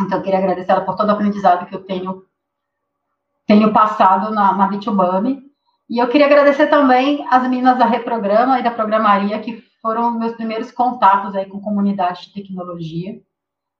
[0.00, 2.24] Então, eu queria agradecer ela por todo o aprendizado que eu tenho
[3.46, 5.42] tenho passado na, na Bitubami.
[5.88, 10.34] E eu queria agradecer também as meninas da Reprograma e da Programaria, que foram meus
[10.34, 13.20] primeiros contatos aí com comunidade de tecnologia.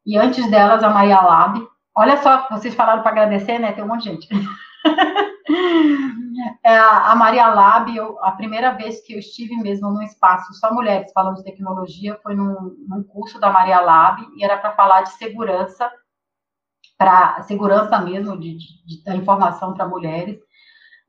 [0.04, 1.64] E antes delas, a Maria Lab,
[2.00, 3.72] Olha só, vocês falaram para agradecer, né?
[3.72, 4.26] Tem um monte de gente.
[6.64, 10.72] é, a Maria Lab, eu, a primeira vez que eu estive mesmo num espaço só
[10.72, 15.02] mulheres falando de tecnologia foi num, num curso da Maria Lab e era para falar
[15.02, 15.92] de segurança,
[16.96, 20.38] para segurança mesmo de, de, da informação para mulheres.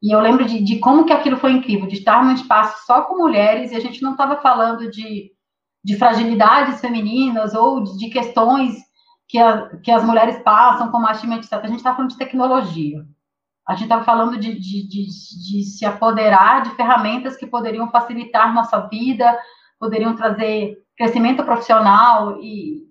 [0.03, 3.03] E eu lembro de, de, como que aquilo foi incrível, de estar num espaço só
[3.03, 5.31] com mulheres e a gente não estava falando de,
[5.85, 8.90] de fragilidades femininas ou de, de questões
[9.31, 11.53] que, a, que as mulheres passam com machismo, etc.
[11.53, 13.05] A gente está falando de tecnologia.
[13.65, 18.53] A gente está falando de, de, de, de, se apoderar de ferramentas que poderiam facilitar
[18.53, 19.39] nossa vida,
[19.79, 22.83] poderiam trazer crescimento profissional e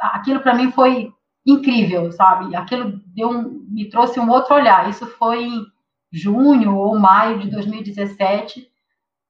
[0.00, 1.12] aquilo para mim foi
[1.46, 2.56] incrível, sabe?
[2.56, 4.90] Aquilo deu um, me trouxe um outro olhar.
[4.90, 5.66] Isso foi em
[6.10, 8.68] junho ou maio de 2017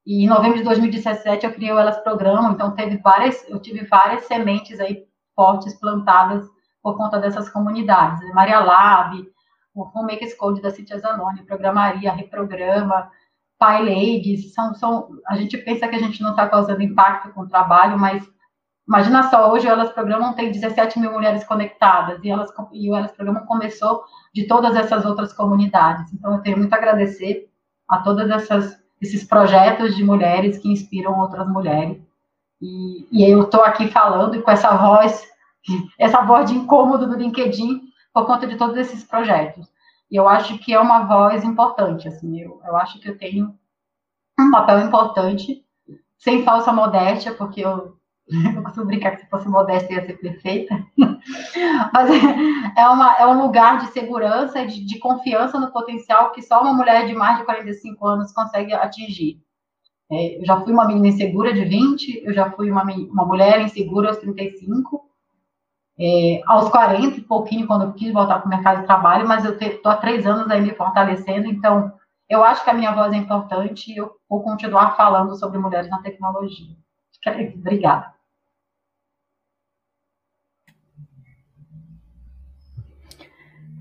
[0.06, 3.84] e em novembro de 2017 eu criei o Elas Programa, então teve várias, eu tive
[3.84, 5.04] várias sementes aí
[5.36, 6.44] fortes plantadas
[6.82, 8.20] por conta dessas comunidades.
[8.34, 9.24] Maria Lab,
[9.74, 13.10] o Homemakers Code da Cintia Zanoni, Programaria, Reprograma,
[13.58, 17.42] Pai Ladies, são, são, a gente pensa que a gente não está causando impacto com
[17.42, 18.26] o trabalho, mas
[18.88, 23.46] imagina só, hoje Elas Programam tem 17 mil mulheres conectadas, e, elas, e Elas Programam
[23.46, 26.12] começou de todas essas outras comunidades.
[26.12, 27.50] Então, eu tenho muito a agradecer
[27.88, 32.00] a todas essas esses projetos de mulheres que inspiram outras mulheres.
[32.60, 35.26] E, e eu estou aqui falando com essa voz,
[35.98, 37.82] essa voz de incômodo do LinkedIn
[38.12, 39.66] por conta de todos esses projetos.
[40.10, 43.54] E eu acho que é uma voz importante, assim, eu, eu acho que eu tenho
[44.38, 45.64] um papel importante,
[46.16, 47.96] sem falsa modéstia, porque eu,
[48.54, 50.74] eu costumo brincar que se fosse modéstia ia ser perfeita,
[51.92, 52.10] mas
[52.76, 56.72] é, uma, é um lugar de segurança de, de confiança no potencial que só uma
[56.72, 59.42] mulher de mais de 45 anos consegue atingir.
[60.10, 63.60] É, eu já fui uma menina insegura de 20, eu já fui uma, uma mulher
[63.60, 65.04] insegura aos 35,
[65.98, 69.44] é, aos 40 e pouquinho, quando eu quis voltar para o mercado de trabalho, mas
[69.44, 71.92] eu estou há três anos aí me fortalecendo, então
[72.28, 75.88] eu acho que a minha voz é importante e eu vou continuar falando sobre mulheres
[75.88, 76.76] na tecnologia.
[77.56, 78.15] Obrigada.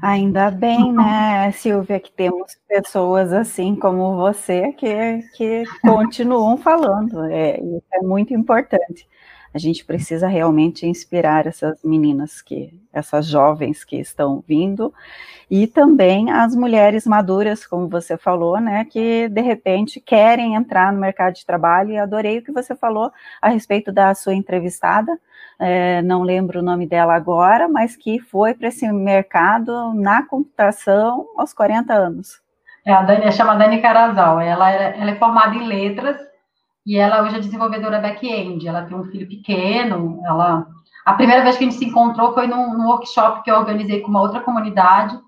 [0.08, 7.26] Ainda bem, né, Silvia, que temos pessoas assim como você que, que continuam falando.
[7.26, 9.10] É, isso é muito importante.
[9.56, 14.94] A gente precisa realmente inspirar essas meninas que, essas jovens que estão vindo,
[15.50, 21.00] e também as mulheres maduras, como você falou, né, que de repente querem entrar no
[21.00, 21.92] mercado de trabalho.
[21.92, 23.10] E adorei o que você falou
[23.42, 25.18] a respeito da sua entrevistada.
[25.58, 31.28] É, não lembro o nome dela agora, mas que foi para esse mercado na computação
[31.38, 32.42] aos 40 anos.
[32.86, 34.42] É, a Dani chama Dani Carazal.
[34.42, 36.18] Ela ela é formada em letras
[36.86, 38.68] e ela hoje é desenvolvedora back-end.
[38.68, 40.22] Ela tem um filho pequeno.
[40.24, 40.68] Ela,
[41.04, 44.02] a primeira vez que a gente se encontrou foi num, num workshop que eu organizei
[44.02, 45.20] com uma outra comunidade.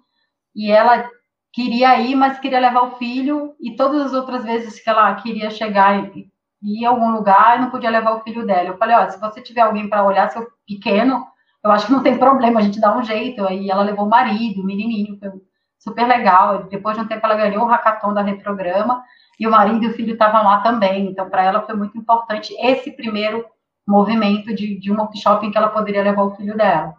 [0.55, 1.09] E ela
[1.51, 3.55] queria ir, mas queria levar o filho.
[3.59, 6.29] E todas as outras vezes que ela queria chegar e
[6.61, 8.69] ir a algum lugar, não podia levar o filho dela.
[8.69, 11.25] Eu falei, olha, se você tiver alguém para olhar seu pequeno,
[11.63, 13.43] eu acho que não tem problema, a gente dá um jeito.
[13.47, 15.31] Aí ela levou o marido, o menininho, foi
[15.79, 16.65] super legal.
[16.65, 19.03] Depois de um tempo ela ganhou o hackathon da Reprograma
[19.39, 21.07] e o marido e o filho estavam lá também.
[21.07, 23.45] Então, para ela foi muito importante esse primeiro
[23.87, 26.95] movimento de, de um workshop em que ela poderia levar o filho dela.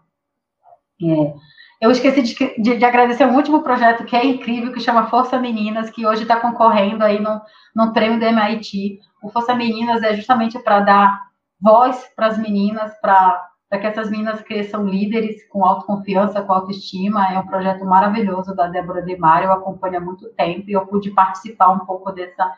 [1.02, 1.34] É.
[1.80, 5.38] Eu esqueci de, de, de, agradecer um último projeto que é incrível, que chama Força
[5.38, 7.40] Meninas, que hoje está concorrendo aí no,
[7.74, 8.98] no prêmio do MIT.
[9.22, 11.28] O Força Meninas é justamente para dar
[11.60, 17.32] voz para as meninas, para que essas meninas cresçam líderes com autoconfiança, com autoestima.
[17.32, 21.10] É um projeto maravilhoso da Débora Demar, eu acompanho há muito tempo e eu pude
[21.10, 22.54] participar um pouco dessa,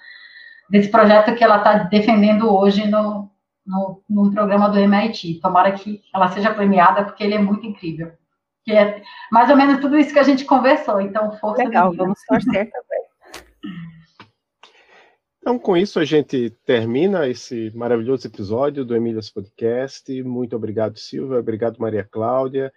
[0.69, 3.29] desse projeto que ela está defendendo hoje no,
[3.67, 5.41] no, no programa do MIT.
[5.41, 8.13] Tomara que ela seja premiada, porque ele é muito incrível.
[8.63, 9.03] Que é
[9.33, 11.01] mais ou menos tudo isso que a gente conversou.
[11.01, 11.65] Então, força.
[11.65, 13.10] Legal, vamos torcer também.
[15.41, 20.23] Então, com isso, a gente termina esse maravilhoso episódio do Emílias Podcast.
[20.23, 21.39] Muito obrigado, Silvia.
[21.39, 22.71] Obrigado, Maria Cláudia.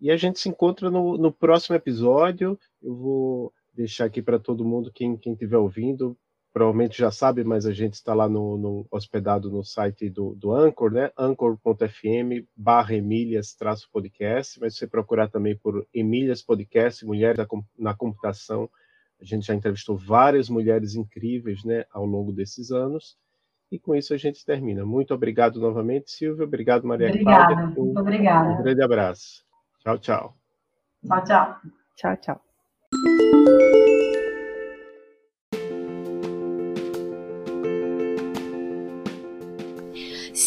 [0.00, 2.58] E a gente se encontra no, no próximo episódio.
[2.82, 6.16] Eu vou deixar aqui para todo mundo, quem estiver ouvindo,
[6.50, 10.52] provavelmente já sabe, mas a gente está lá no, no, hospedado no site do, do
[10.52, 11.12] Anchor, né?
[11.16, 13.54] anchor.fm barra Emílias
[13.92, 17.46] podcast, mas você procurar também por Emílias Podcast, Mulheres
[17.78, 18.68] na Computação,
[19.20, 23.16] a gente já entrevistou várias mulheres incríveis, né, ao longo desses anos,
[23.70, 24.84] e com isso a gente termina.
[24.84, 27.74] Muito obrigado novamente, Silvia, obrigado, Maria obrigada, Cláudia.
[27.76, 28.50] Muito obrigada.
[28.50, 29.44] Um grande abraço.
[29.80, 30.36] Tchau, tchau.
[31.06, 31.56] Tchau, tchau.
[31.96, 33.67] Tchau, tchau.